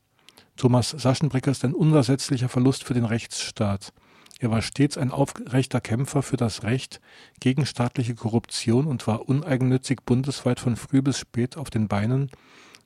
Thomas 0.56 0.90
Saschenbrecker 0.90 1.50
ist 1.50 1.64
ein 1.64 1.74
unersetzlicher 1.74 2.48
Verlust 2.48 2.84
für 2.84 2.94
den 2.94 3.04
Rechtsstaat. 3.04 3.92
Er 4.38 4.50
war 4.50 4.60
stets 4.60 4.98
ein 4.98 5.12
aufrechter 5.12 5.80
Kämpfer 5.80 6.22
für 6.22 6.36
das 6.36 6.64
Recht 6.64 7.00
gegen 7.40 7.64
staatliche 7.64 8.14
Korruption 8.14 8.86
und 8.86 9.06
war 9.06 9.28
uneigennützig 9.28 10.00
bundesweit 10.04 10.58
von 10.58 10.76
früh 10.76 11.00
bis 11.00 11.18
spät 11.18 11.56
auf 11.56 11.70
den 11.70 11.88
Beinen, 11.88 12.30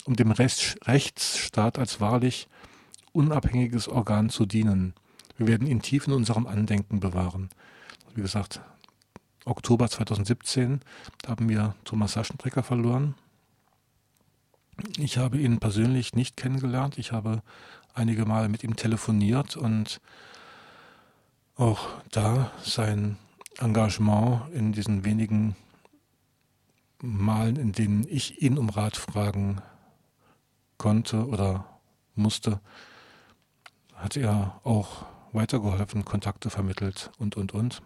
um 0.04 0.16
dem 0.16 0.32
Rechtsstaat 0.32 1.78
als 1.78 2.00
wahrlich 2.00 2.48
unabhängiges 3.12 3.88
Organ 3.88 4.28
zu 4.28 4.44
dienen. 4.44 4.94
Wir 5.38 5.46
werden 5.46 5.66
ihn 5.66 5.80
tief 5.80 6.06
in 6.06 6.12
unserem 6.12 6.46
Andenken 6.46 7.00
bewahren. 7.00 7.48
Wie 8.14 8.22
gesagt, 8.22 8.60
Oktober 9.44 9.88
2017 9.88 10.80
haben 11.26 11.48
wir 11.48 11.74
Thomas 11.84 12.12
Saschenbrecker 12.12 12.62
verloren. 12.62 13.14
Ich 14.98 15.18
habe 15.18 15.38
ihn 15.38 15.58
persönlich 15.58 16.14
nicht 16.14 16.36
kennengelernt. 16.36 16.98
Ich 16.98 17.12
habe 17.12 17.42
einige 17.94 18.26
Male 18.26 18.48
mit 18.48 18.62
ihm 18.62 18.76
telefoniert 18.76 19.56
und 19.56 20.00
auch 21.56 21.88
da 22.10 22.50
sein 22.62 23.16
Engagement 23.58 24.52
in 24.52 24.72
diesen 24.72 25.04
wenigen 25.04 25.56
Malen, 27.00 27.56
in 27.56 27.72
denen 27.72 28.06
ich 28.08 28.42
ihn 28.42 28.58
um 28.58 28.68
Rat 28.68 28.96
fragen 28.96 29.62
konnte 30.76 31.26
oder 31.26 31.66
musste, 32.14 32.60
hat 33.94 34.16
er 34.16 34.60
auch 34.64 35.06
weitergeholfen, 35.32 36.04
Kontakte 36.04 36.50
vermittelt 36.50 37.10
und, 37.18 37.36
und, 37.36 37.52
und. 37.52 37.82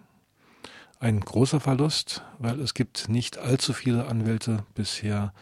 Ein 0.98 1.20
großer 1.20 1.60
Verlust, 1.60 2.22
weil 2.38 2.60
es 2.60 2.74
gibt 2.74 3.08
nicht 3.08 3.38
allzu 3.38 3.72
viele 3.72 4.06
Anwälte 4.06 4.64
bisher, 4.74 5.32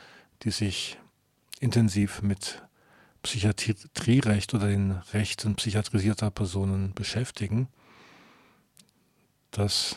die 0.42 0.51
sich 0.51 0.99
intensiv 1.61 2.22
mit 2.22 2.62
Psychiatrierecht 3.22 4.54
oder 4.54 4.68
den 4.68 4.92
Rechten 5.12 5.56
psychiatrisierter 5.56 6.30
Personen 6.30 6.94
beschäftigen. 6.94 7.68
Das 9.50 9.96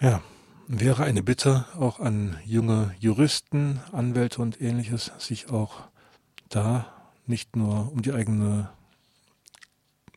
ja, 0.00 0.22
wäre 0.68 1.04
eine 1.04 1.22
Bitte 1.22 1.66
auch 1.76 2.00
an 2.00 2.38
junge 2.44 2.94
Juristen, 2.98 3.80
Anwälte 3.92 4.40
und 4.40 4.60
ähnliches, 4.60 5.12
sich 5.18 5.50
auch 5.50 5.88
da 6.48 6.86
nicht 7.26 7.56
nur 7.56 7.92
um 7.92 8.02
die 8.02 8.12
eigene, 8.12 8.70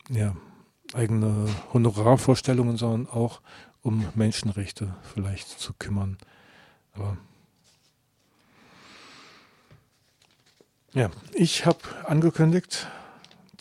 ja, 0.10 0.36
eigene 0.94 1.48
Honorarvorstellungen, 1.74 2.78
sondern 2.78 3.12
auch 3.14 3.42
um 3.82 4.06
Menschenrechte 4.16 4.96
vielleicht 5.14 5.48
zu 5.48 5.74
kümmern. 5.74 6.18
Aber 6.94 7.18
ja, 10.94 11.10
ich 11.34 11.66
habe 11.66 11.80
angekündigt, 12.06 12.88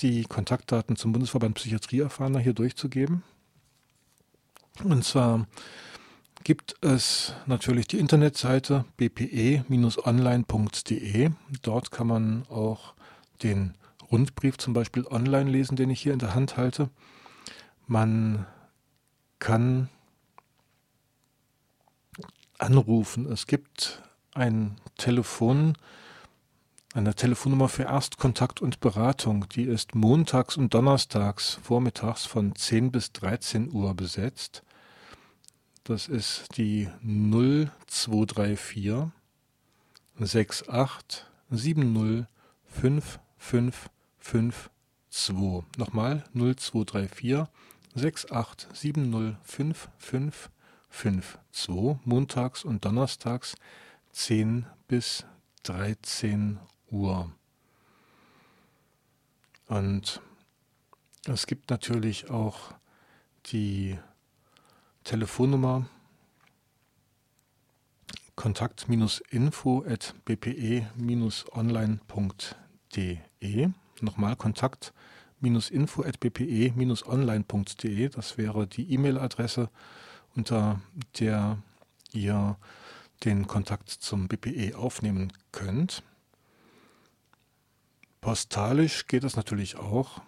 die 0.00 0.24
Kontaktdaten 0.24 0.96
zum 0.96 1.12
Bundesverband 1.12 1.54
Psychiatrieerfahrener 1.56 2.40
hier 2.40 2.54
durchzugeben. 2.54 3.22
Und 4.82 5.04
zwar 5.04 5.46
gibt 6.42 6.74
es 6.80 7.34
natürlich 7.46 7.86
die 7.86 7.98
Internetseite 7.98 8.86
bpe-online.de. 8.96 9.60
Dort 11.62 11.90
kann 11.90 12.06
man 12.06 12.46
auch 12.48 12.94
den 13.42 13.74
Rundbrief 14.10 14.56
zum 14.58 14.72
Beispiel 14.72 15.06
online 15.06 15.50
lesen, 15.50 15.76
den 15.76 15.90
ich 15.90 16.00
hier 16.00 16.14
in 16.14 16.18
der 16.18 16.34
Hand 16.34 16.56
halte. 16.56 16.88
Man 17.86 18.46
kann 19.38 19.88
anrufen. 22.58 23.30
Es 23.30 23.46
gibt 23.46 24.02
ein 24.34 24.76
Telefon, 24.96 25.76
eine 26.92 27.14
Telefonnummer 27.14 27.68
für 27.68 27.84
Erstkontakt 27.84 28.60
und 28.60 28.80
Beratung. 28.80 29.48
Die 29.50 29.62
ist 29.62 29.94
montags 29.94 30.56
und 30.56 30.74
donnerstags 30.74 31.60
vormittags 31.62 32.26
von 32.26 32.56
10 32.56 32.90
bis 32.90 33.12
13 33.12 33.72
Uhr 33.72 33.94
besetzt. 33.94 34.64
Das 35.84 36.08
ist 36.08 36.56
die 36.56 36.88
0234 37.02 39.12
68 40.18 41.24
70 41.50 42.26
5552. 42.66 44.68
Nochmal 45.76 46.24
0234 46.34 47.46
68 47.94 48.68
70 48.72 49.36
5552. 49.44 52.00
Montags 52.04 52.64
und 52.64 52.84
donnerstags 52.84 53.54
10 54.12 54.66
bis 54.88 55.24
13 55.62 56.56
Uhr. 56.56 56.70
Und 59.66 60.20
es 61.26 61.46
gibt 61.46 61.70
natürlich 61.70 62.30
auch 62.30 62.74
die 63.46 63.98
Telefonnummer 65.04 65.86
kontakt-info 68.34 69.84
at 69.86 70.14
bpe-online.de. 70.24 70.88
Nochmal 74.00 74.36
kontakt-info 74.36 76.02
at 76.02 76.20
bpe-online.de. 76.20 78.08
Das 78.08 78.38
wäre 78.38 78.66
die 78.66 78.92
E-Mail-Adresse, 78.92 79.68
unter 80.34 80.80
der 81.18 81.58
ihr 82.12 82.56
den 83.24 83.46
Kontakt 83.46 83.90
zum 83.90 84.26
BPE 84.26 84.74
aufnehmen 84.74 85.32
könnt. 85.52 86.02
Postalisch 88.20 89.06
geht 89.06 89.24
es 89.24 89.36
natürlich 89.36 89.76
auch. 89.76 90.20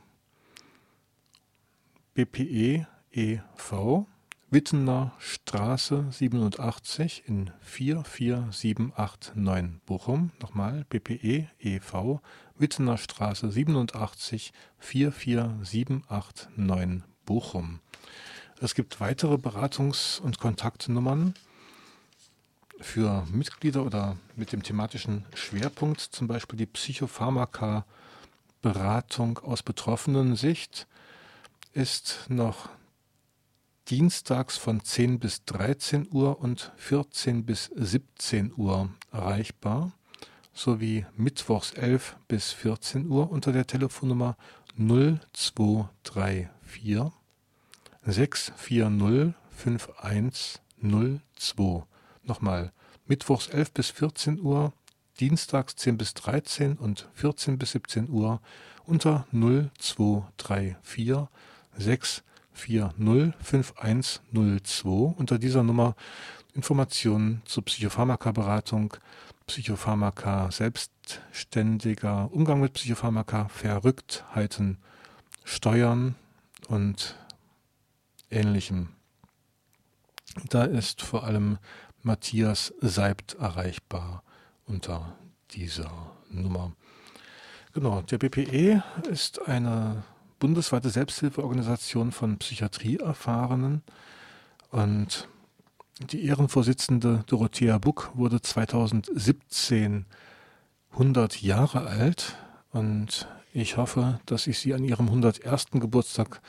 BPE 2.14 2.86
e.V 3.10 4.06
Wittener 4.52 5.12
Straße 5.18 6.06
87 6.10 7.24
in 7.26 7.50
44789 7.62 9.80
Bochum. 9.86 10.30
Nochmal 10.42 10.84
BPE 10.90 11.48
e.V. 11.58 12.20
Wittener 12.58 12.98
Straße 12.98 13.50
87 13.50 14.52
44789 14.78 17.02
Bochum. 17.24 17.80
Es 18.60 18.74
gibt 18.74 19.00
weitere 19.00 19.36
Beratungs- 19.36 20.20
und 20.20 20.38
Kontaktnummern 20.38 21.32
für 22.82 23.26
Mitglieder 23.30 23.84
oder 23.84 24.16
mit 24.36 24.52
dem 24.52 24.62
thematischen 24.62 25.24
Schwerpunkt, 25.34 26.00
zum 26.00 26.28
Beispiel 26.28 26.58
die 26.58 26.66
Psychopharmaka-Beratung 26.66 29.38
aus 29.38 29.62
Betroffenen-Sicht, 29.62 30.86
ist 31.72 32.26
noch 32.28 32.68
dienstags 33.88 34.58
von 34.58 34.84
10 34.84 35.18
bis 35.18 35.44
13 35.44 36.06
Uhr 36.12 36.38
und 36.40 36.70
14 36.76 37.44
bis 37.44 37.64
17 37.74 38.52
Uhr 38.56 38.90
erreichbar, 39.10 39.90
sowie 40.52 41.04
mittwochs 41.16 41.72
11 41.72 42.14
bis 42.28 42.52
14 42.52 43.08
Uhr 43.08 43.28
unter 43.30 43.52
der 43.52 43.66
Telefonnummer 43.66 44.36
0234 44.76 46.48
640 48.04 49.34
5102. 49.56 51.86
Nochmal, 52.24 52.72
mittwochs 53.06 53.48
11 53.48 53.72
bis 53.72 53.90
14 53.90 54.40
Uhr, 54.40 54.72
dienstags 55.18 55.76
10 55.76 55.98
bis 55.98 56.14
13 56.14 56.76
und 56.76 57.08
14 57.14 57.58
bis 57.58 57.72
17 57.72 58.08
Uhr 58.08 58.40
unter 58.84 59.26
0234 59.32 61.26
640 61.76 63.34
5102. 63.42 65.14
Unter 65.16 65.38
dieser 65.38 65.62
Nummer 65.62 65.96
Informationen 66.54 67.42
zur 67.44 67.64
Psychopharmaka-Beratung, 67.64 68.94
Psychopharmaka 69.46 70.50
selbstständiger 70.50 72.30
Umgang 72.32 72.60
mit 72.60 72.74
Psychopharmaka, 72.74 73.48
Verrücktheiten, 73.48 74.78
Steuern 75.44 76.14
und 76.68 77.16
ähnlichem. 78.30 78.88
Da 80.48 80.64
ist 80.64 81.02
vor 81.02 81.24
allem 81.24 81.58
Matthias 82.02 82.74
Seibt 82.80 83.34
erreichbar 83.34 84.22
unter 84.66 85.16
dieser 85.52 85.90
Nummer. 86.30 86.72
Genau, 87.72 88.02
der 88.02 88.18
BPE 88.18 88.82
ist 89.10 89.46
eine 89.46 90.02
bundesweite 90.38 90.90
Selbsthilfeorganisation 90.90 92.12
von 92.12 92.38
Psychiatrieerfahrenen 92.38 93.82
und 94.70 95.28
die 96.10 96.24
Ehrenvorsitzende 96.24 97.22
Dorothea 97.26 97.78
Buck 97.78 98.10
wurde 98.14 98.42
2017 98.42 100.06
100 100.90 101.40
Jahre 101.40 101.86
alt 101.86 102.36
und 102.72 103.28
ich 103.52 103.76
hoffe, 103.76 104.20
dass 104.26 104.46
ich 104.46 104.58
sie 104.58 104.74
an 104.74 104.82
ihrem 104.82 105.06
101. 105.06 105.66
Geburtstag 105.72 106.40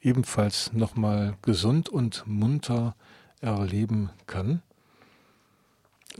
ebenfalls 0.00 0.72
nochmal 0.72 1.36
gesund 1.42 1.88
und 1.88 2.24
munter 2.26 2.94
erleben 3.40 4.10
kann. 4.26 4.62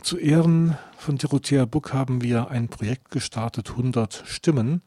Zu 0.03 0.19
Ehren 0.19 0.77
von 0.99 1.17
Dorothea 1.17 1.65
Buck 1.65 1.95
haben 1.95 2.21
wir 2.21 2.51
ein 2.51 2.69
Projekt 2.69 3.11
gestartet, 3.11 3.71
100 3.71 4.25
Stimmen. 4.27 4.83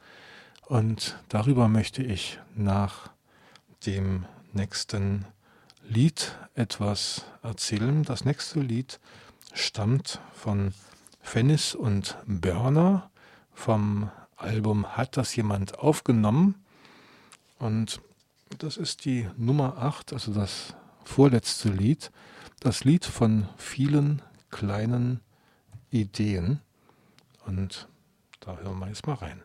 Und 0.67 1.17
darüber 1.29 1.67
möchte 1.67 2.03
ich 2.03 2.39
nach 2.55 3.09
dem 3.87 4.25
nächsten 4.53 5.25
Lied 5.87 6.37
etwas 6.53 7.25
erzählen. 7.41 8.03
Das 8.03 8.23
nächste 8.23 8.59
Lied 8.59 8.99
stammt 9.51 10.21
von 10.31 10.73
Fennis 11.21 11.73
und 11.73 12.15
Börner 12.27 13.09
vom 13.53 14.11
Album 14.37 14.95
Hat 14.95 15.17
das 15.17 15.35
jemand 15.35 15.79
aufgenommen? 15.79 16.53
Und 17.57 17.99
das 18.59 18.77
ist 18.77 19.05
die 19.05 19.27
Nummer 19.37 19.79
8, 19.79 20.13
also 20.13 20.33
das 20.33 20.75
vorletzte 21.03 21.69
Lied. 21.69 22.11
Das 22.59 22.83
Lied 22.83 23.05
von 23.05 23.49
vielen 23.57 24.21
kleinen 24.49 25.21
Ideen. 25.89 26.59
Und 27.45 27.87
da 28.39 28.57
hören 28.57 28.79
wir 28.79 28.87
jetzt 28.87 29.07
mal 29.07 29.13
rein. 29.13 29.43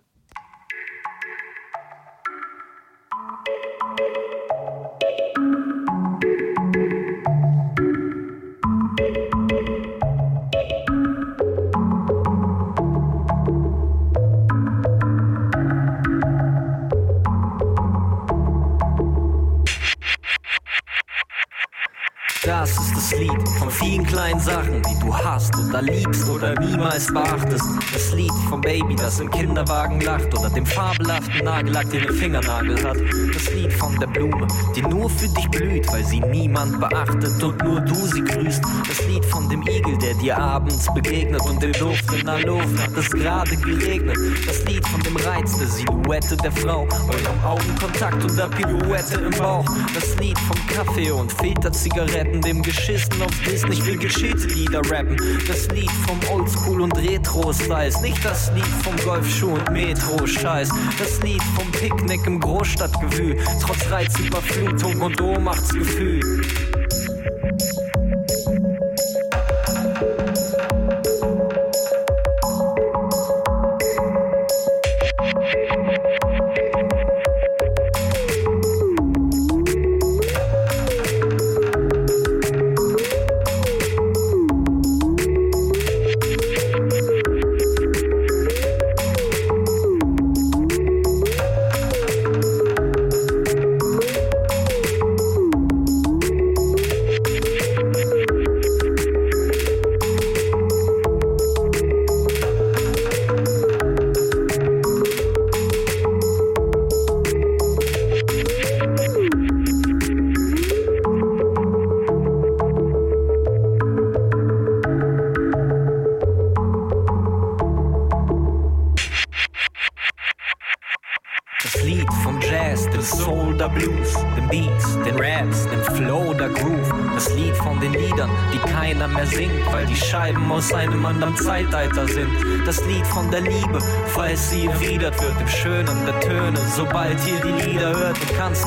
Das 22.45 22.71
ist 22.73 22.94
das 23.15 23.21
Lied 23.21 23.49
von 23.59 23.71
vielen 23.71 24.07
kleinen 24.07 24.41
Sachen, 24.41 24.83
die 24.83 24.99
du 25.01 25.17
hast 25.17 25.57
oder 25.57 25.83
liebst 25.83 26.29
oder 26.29 26.59
niemals 26.59 27.13
beachtest. 27.13 27.65
Das 27.93 28.13
Lied 28.13 28.33
vom 28.49 28.61
Baby, 28.61 28.97
das 28.97 29.21
im 29.21 29.31
Kinderwagen 29.31 30.01
lacht 30.01 30.37
oder 30.37 30.51
dem 30.51 30.67
fabelhaften 30.67 31.45
Nagellack, 31.45 31.91
den 31.91 32.03
den 32.03 32.15
Fingernagel 32.15 32.83
hat. 32.83 32.97
Das 33.33 33.53
Lied 33.53 33.73
von 33.75 33.97
der 34.01 34.09
Blume, 34.09 34.47
die 34.75 34.83
nur 34.83 35.09
für 35.09 35.29
dich 35.29 35.49
blüht, 35.51 35.87
weil 35.93 36.05
sie 36.05 36.21
niemand 36.21 36.81
beachtet 36.81 37.43
und 37.43 37.63
nur 37.63 37.81
du 37.83 37.95
sie 37.95 38.23
grüßt. 38.25 38.63
Das 38.89 39.07
Lied 39.07 39.25
von 39.27 39.49
dem 39.49 39.63
Igel, 39.63 39.97
der 39.99 40.15
dir 40.15 40.37
abends 40.37 40.93
begegnet 40.93 41.43
und 41.43 41.63
den 41.63 41.73
Duft 41.73 42.13
in 42.13 42.27
der 42.27 42.45
Luft 42.45 42.83
hat 42.83 42.97
es 42.97 43.11
gerade 43.11 43.57
geregnet. 43.57 44.17
Das 44.47 44.65
Lied 44.65 44.87
von 44.89 45.01
dem 45.03 45.17
Reiz 45.17 45.57
der 45.59 45.69
Silhouette 45.69 46.37
der 46.37 46.53
Frau, 46.53 46.83
eurem 46.83 47.45
Augenkontakt 47.45 48.25
und 48.25 48.37
der 48.37 48.49
Pirouette 48.49 49.21
im 49.21 49.31
Bauch. 49.39 49.65
Das 49.95 50.17
Lied 50.17 50.39
vom 50.41 50.57
Kaffee 50.67 51.13
und 51.13 51.33
Filterzigaretten, 51.33 52.41
dem 52.41 52.63
Geschissen 53.05 53.23
aufs 53.23 53.41
Disney, 53.43 53.73
ich 53.73 53.87
will 53.87 53.99
geschichte 53.99 54.47
Lieder 54.49 54.81
rappen. 54.91 55.17
Das 55.47 55.69
Lied 55.69 55.91
vom 55.91 56.19
Oldschool 56.31 56.81
und 56.81 56.97
Retro-Styles, 56.97 58.01
nicht 58.01 58.25
das 58.25 58.51
Lied 58.53 58.67
vom 58.83 58.97
Golfschuh 59.05 59.53
und 59.53 59.71
Metro-Scheiß. 59.71 60.71
Das 60.99 61.23
Lied 61.23 61.43
vom 61.57 61.71
Picknick 61.73 62.27
im 62.27 62.41
Großstadtgewühl, 62.41 63.37
trotz 63.61 63.91
Reizüberflutung 63.91 65.01
und 65.01 65.21
Ohnmachtsgefühl. 65.21 66.21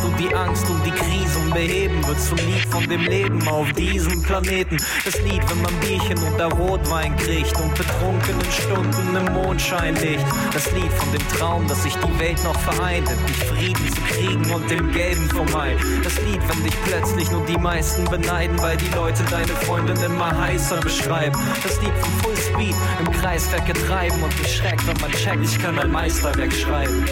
Du 0.07 0.23
die 0.23 0.33
Angst 0.35 0.69
und 0.69 0.85
die 0.85 0.91
Krisen 0.91 1.49
beheben. 1.51 2.05
Wird 2.07 2.19
zum 2.19 2.37
Lied 2.37 2.65
von 2.69 2.87
dem 2.87 3.01
Leben 3.01 3.47
auf 3.47 3.71
diesem 3.73 4.21
Planeten. 4.23 4.77
Das 5.05 5.21
Lied, 5.21 5.41
wenn 5.49 5.61
man 5.61 5.73
Bierchen 5.79 6.17
oder 6.33 6.45
Rotwein 6.45 7.15
kriegt 7.17 7.55
und 7.59 7.73
betrunkenen 7.75 8.51
Stunden 8.51 9.15
im 9.15 9.33
Mondschein 9.33 9.95
liegt. 9.95 10.25
Das 10.53 10.71
Lied 10.71 10.91
von 10.93 11.11
dem 11.11 11.27
Traum, 11.37 11.67
dass 11.67 11.83
sich 11.83 11.95
die 11.95 12.19
Welt 12.19 12.41
noch 12.43 12.59
vereint, 12.59 13.09
endlich 13.09 13.37
Frieden 13.37 13.93
zu 13.93 14.01
kriegen 14.01 14.51
und 14.51 14.69
dem 14.69 14.91
Gelben 14.91 15.29
vorbei. 15.29 15.75
Das 16.03 16.15
Lied, 16.21 16.41
wenn 16.47 16.63
dich 16.63 16.75
plötzlich 16.83 17.31
nur 17.31 17.45
die 17.45 17.57
meisten 17.57 18.05
beneiden, 18.05 18.59
weil 18.61 18.77
die 18.77 18.93
Leute 18.95 19.23
deine 19.29 19.47
Freundin 19.65 19.97
immer 20.03 20.37
heißer 20.37 20.79
beschreiben. 20.79 21.37
Das 21.63 21.81
Lied 21.81 21.93
vom 21.99 22.13
Fullspeed 22.23 22.75
im 22.99 23.11
Kreiswerk 23.11 23.65
getreiben 23.65 24.21
und 24.23 24.37
mich 24.39 24.55
schreckt, 24.55 24.87
wenn 24.87 24.97
man 25.01 25.11
checkt, 25.11 25.43
ich 25.43 25.59
kann 25.59 25.77
ein 25.79 25.91
Meisterwerk 25.91 26.53
schreiben. 26.53 27.05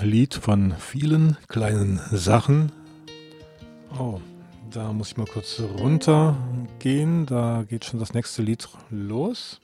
Lied 0.00 0.34
von 0.34 0.74
vielen 0.78 1.36
kleinen 1.48 2.00
Sachen. 2.10 2.72
Oh, 3.98 4.20
da 4.70 4.92
muss 4.92 5.12
ich 5.12 5.16
mal 5.16 5.26
kurz 5.26 5.60
runtergehen. 5.60 7.26
Da 7.26 7.64
geht 7.68 7.84
schon 7.84 8.00
das 8.00 8.14
nächste 8.14 8.42
Lied 8.42 8.68
los. 8.90 9.60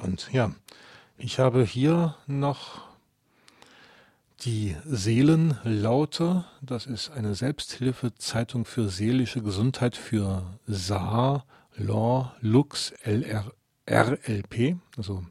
Und 0.02 0.30
ja, 0.32 0.50
ich 1.16 1.38
habe 1.38 1.64
hier 1.64 2.16
noch 2.26 2.82
die 4.40 4.76
Seelenlaute, 4.84 6.44
das 6.60 6.86
ist 6.86 7.10
eine 7.10 7.34
Selbsthilfezeitung 7.34 8.64
für 8.64 8.88
seelische 8.88 9.42
Gesundheit 9.42 9.96
für 9.96 10.58
Saar, 10.66 11.46
Law, 11.76 12.34
Lux, 12.40 12.92
LR, 13.02 13.52
RLP, 13.88 14.76
also 14.96 15.24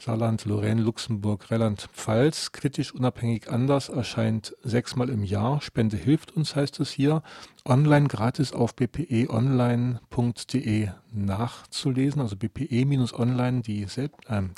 Saarland, 0.00 0.44
Lorraine, 0.46 0.80
Luxemburg, 0.80 1.50
Rheinland-Pfalz, 1.50 2.52
kritisch 2.52 2.94
unabhängig 2.94 3.50
anders, 3.50 3.90
erscheint 3.90 4.56
sechsmal 4.62 5.10
im 5.10 5.24
Jahr. 5.24 5.60
Spende 5.60 5.98
hilft 5.98 6.34
uns, 6.34 6.56
heißt 6.56 6.80
es 6.80 6.90
hier. 6.90 7.22
Online 7.66 8.08
gratis 8.08 8.54
auf 8.54 8.74
bpeonline.de 8.74 10.88
nachzulesen, 11.12 12.22
also 12.22 12.36
bpe-online, 12.36 13.60
die, 13.60 13.82
äh, 13.82 14.08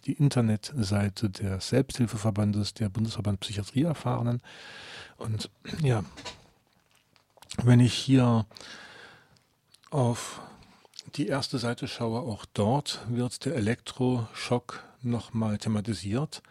die 0.07 0.13
Internetseite 0.13 1.29
des 1.29 1.69
Selbsthilfeverbandes, 1.69 2.75
der 2.75 2.89
Bundesverband 2.89 3.41
Psychiatrieerfahrenen. 3.41 4.41
Und 5.19 5.51
ja, 5.83 6.05
wenn 7.65 7.81
ich 7.81 7.95
hier 7.95 8.47
auf 9.91 10.41
die 11.17 11.27
erste 11.27 11.59
Seite 11.59 11.89
schaue, 11.89 12.21
auch 12.21 12.45
dort 12.55 13.01
wird 13.09 13.45
der 13.45 13.57
Elektroschock 13.57 14.85
nochmal 15.05 15.59
thematisiert. 15.59 16.43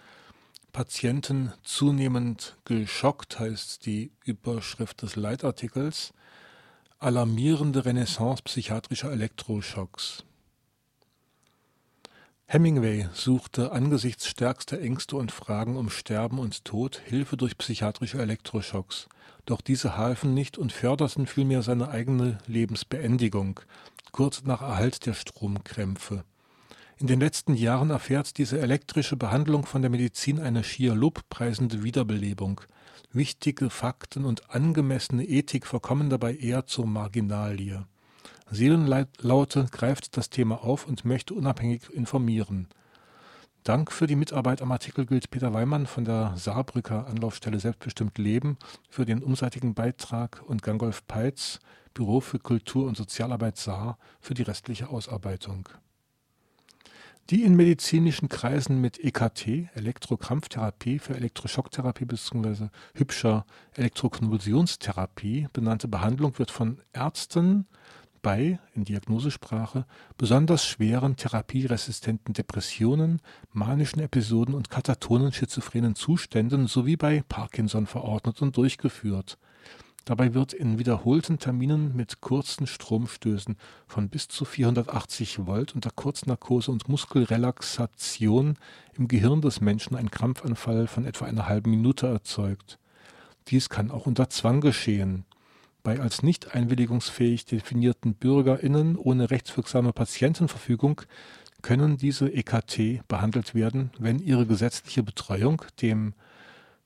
Patienten 0.72 1.52
zunehmend 1.64 2.58
geschockt 2.66 3.40
heißt 3.40 3.86
die 3.86 4.12
Überschrift 4.24 5.02
des 5.02 5.16
Leitartikels. 5.16 6.14
Alarmierende 7.00 7.84
Renaissance 7.84 8.44
psychiatrischer 8.44 9.12
Elektroschocks. 9.12 10.24
Hemingway 12.46 13.08
suchte 13.14 13.72
angesichts 13.72 14.28
stärkster 14.28 14.80
Ängste 14.82 15.16
und 15.16 15.32
Fragen 15.32 15.78
um 15.78 15.90
Sterben 15.90 16.38
und 16.38 16.66
Tod 16.66 17.02
Hilfe 17.06 17.38
durch 17.38 17.58
psychiatrische 17.58 18.22
Elektroschocks. 18.22 19.08
Doch 19.46 19.62
diese 19.62 19.98
halfen 19.98 20.34
nicht 20.34 20.58
und 20.58 20.74
förderten 20.74 21.28
vielmehr 21.28 21.62
seine 21.62 21.90
eigene 21.90 22.40
Lebensbeendigung, 22.48 23.62
kurz 24.12 24.44
nach 24.44 24.62
Erhalt 24.62 25.06
der 25.06 25.14
Stromkrämpfe. 25.14 26.26
In 27.02 27.08
den 27.08 27.20
letzten 27.20 27.56
Jahren 27.56 27.90
erfährt 27.90 28.38
diese 28.38 28.60
elektrische 28.60 29.18
Behandlung 29.18 29.66
von 29.66 29.82
der 29.82 29.90
Medizin 29.90 30.40
eine 30.40 30.64
schier 30.64 30.94
lobpreisende 30.94 31.82
Wiederbelebung. 31.82 32.62
Wichtige 33.12 33.72
Fakten 33.72 34.24
und 34.24 34.52
angemessene 34.52 35.26
Ethik 35.26 35.66
verkommen 35.66 36.12
dabei 36.12 36.36
eher 36.36 36.68
zur 36.68 36.86
Marginalie. 36.86 37.88
Seelenlaute 38.52 39.66
greift 39.72 40.16
das 40.16 40.30
Thema 40.30 40.64
auf 40.64 40.86
und 40.86 41.04
möchte 41.04 41.34
unabhängig 41.34 41.90
informieren. 41.90 42.68
Dank 43.64 43.92
für 43.92 44.06
die 44.06 44.16
Mitarbeit 44.16 44.62
am 44.62 44.72
Artikel 44.72 45.08
gilt 45.08 45.32
Peter 45.32 45.56
Weimann 45.56 45.88
von 45.88 46.06
der 46.06 46.34
Saarbrücker 46.38 47.08
Anlaufstelle 47.08 47.60
Selbstbestimmt 47.60 48.20
Leben 48.20 48.58
für 48.92 49.06
den 49.06 49.24
umseitigen 49.24 49.74
Beitrag 49.74 50.44
und 50.46 50.62
Gangolf 50.62 51.08
Peitz, 51.08 51.62
Büro 51.96 52.20
für 52.20 52.38
Kultur 52.38 52.86
und 52.86 52.96
Sozialarbeit 52.96 53.58
Saar, 53.58 53.98
für 54.20 54.36
die 54.36 54.44
restliche 54.44 54.90
Ausarbeitung. 54.90 55.68
Die 57.32 57.44
in 57.44 57.56
medizinischen 57.56 58.28
Kreisen 58.28 58.82
mit 58.82 59.00
EKT, 59.02 59.70
Elektrokrampftherapie 59.74 61.00
für 61.00 61.16
Elektroschocktherapie 61.16 62.04
bzw. 62.04 62.68
hübscher 62.94 63.46
Elektrokonvulsionstherapie 63.76 65.48
benannte 65.54 65.88
Behandlung 65.88 66.38
wird 66.38 66.52
von 66.52 66.82
Ärzten 66.92 67.68
bei, 68.22 68.60
in 68.74 68.84
Diagnosesprache, 68.84 69.86
besonders 70.18 70.66
schweren 70.66 71.16
therapieresistenten 71.16 72.34
Depressionen, 72.34 73.22
manischen 73.54 74.02
Episoden 74.02 74.54
und 74.54 74.70
katatonen 74.70 75.32
schizophrenen 75.32 75.96
Zuständen 75.96 76.68
sowie 76.68 76.98
bei 76.98 77.24
Parkinson 77.30 77.88
verordnet 77.88 78.42
und 78.42 78.58
durchgeführt 78.58 79.38
Dabei 80.06 80.34
wird 80.34 80.54
in 80.54 80.80
wiederholten 80.80 81.38
Terminen 81.38 81.96
mit 81.96 82.22
kurzen 82.22 82.66
Stromstößen 82.66 83.56
von 83.86 84.10
bis 84.10 84.28
zu 84.28 84.46
480 84.46 85.46
Volt 85.46 85.76
unter 85.76 85.92
Kurznarkose 85.92 86.72
und 86.72 86.90
Muskelrelaxation 86.90 88.58
im 88.98 89.08
Gehirn 89.08 89.42
des 89.42 89.62
Menschen 89.62 89.96
ein 89.96 90.10
Krampfanfall 90.10 90.88
von 90.88 91.06
etwa 91.06 91.26
einer 91.26 91.48
halben 91.48 91.70
Minute 91.70 92.08
erzeugt. 92.08 92.80
Dies 93.50 93.70
kann 93.70 93.92
auch 93.92 94.08
unter 94.08 94.30
Zwang 94.30 94.62
geschehen. 94.62 95.26
Bei 95.84 96.00
als 96.00 96.24
nicht 96.24 96.56
einwilligungsfähig 96.56 97.46
definierten 97.46 98.16
BürgerInnen 98.16 98.96
ohne 98.96 99.30
rechtswirksame 99.30 99.94
Patientenverfügung 99.94 101.02
können 101.62 101.98
diese 101.98 102.32
EKT 102.32 103.08
behandelt 103.08 103.54
werden, 103.54 103.92
wenn 104.00 104.18
ihre 104.18 104.48
gesetzliche 104.48 105.04
Betreuung 105.04 105.64
dem 105.80 106.14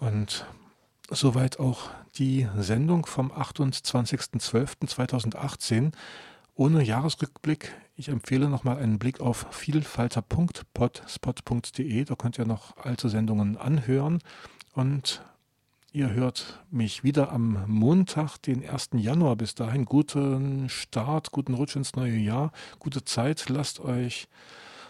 und 0.00 0.46
soweit 1.10 1.60
auch 1.60 1.90
die 2.16 2.48
Sendung 2.58 3.06
vom 3.06 3.30
28.12.2018 3.32 5.92
ohne 6.54 6.82
Jahresrückblick. 6.82 7.72
Ich 7.96 8.08
empfehle 8.08 8.48
nochmal 8.48 8.78
einen 8.78 8.98
Blick 8.98 9.20
auf 9.20 9.46
vielfalter.potspot.de. 9.50 12.04
Da 12.04 12.14
könnt 12.14 12.38
ihr 12.38 12.44
noch 12.44 12.76
alte 12.76 13.08
Sendungen 13.08 13.56
anhören. 13.56 14.18
Und 14.74 15.22
ihr 15.92 16.12
hört 16.12 16.60
mich 16.70 17.04
wieder 17.04 17.32
am 17.32 17.64
Montag, 17.66 18.38
den 18.38 18.68
1. 18.68 18.90
Januar. 18.94 19.36
Bis 19.36 19.54
dahin 19.54 19.84
guten 19.84 20.68
Start, 20.68 21.30
guten 21.32 21.54
Rutsch 21.54 21.76
ins 21.76 21.94
neue 21.94 22.16
Jahr, 22.16 22.50
gute 22.78 23.04
Zeit. 23.04 23.48
Lasst 23.48 23.80
euch 23.80 24.28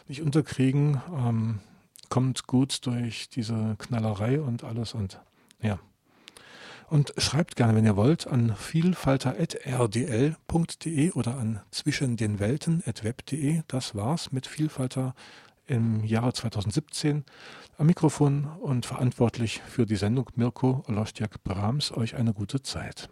nicht 0.08 0.22
unterkriegen. 0.22 1.00
Ähm, 1.14 1.60
kommt 2.08 2.46
gut 2.46 2.86
durch 2.86 3.28
diese 3.28 3.76
Knallerei 3.78 4.40
und 4.40 4.64
alles. 4.64 4.94
Und 4.94 5.20
ja. 5.60 5.78
Und 6.88 7.12
schreibt 7.16 7.56
gerne, 7.56 7.74
wenn 7.74 7.86
ihr 7.86 7.96
wollt, 7.96 8.26
an 8.26 8.54
vielfalter.rdl.de 8.54 11.12
oder 11.12 11.36
an 11.36 11.60
zwischendenwelten.web.de. 11.70 13.62
Das 13.66 13.94
war's 13.94 14.30
mit 14.30 14.46
Vielfalter 14.46 15.14
im 15.66 16.04
Jahre 16.04 16.32
2017. 16.32 17.24
Am 17.78 17.86
Mikrofon 17.86 18.46
und 18.60 18.86
verantwortlich 18.86 19.60
für 19.62 19.86
die 19.86 19.96
Sendung 19.96 20.30
Mirko 20.34 20.82
Olostjak 20.86 21.42
Brahms. 21.44 21.92
Euch 21.92 22.16
eine 22.16 22.32
gute 22.34 22.62
Zeit. 22.62 23.08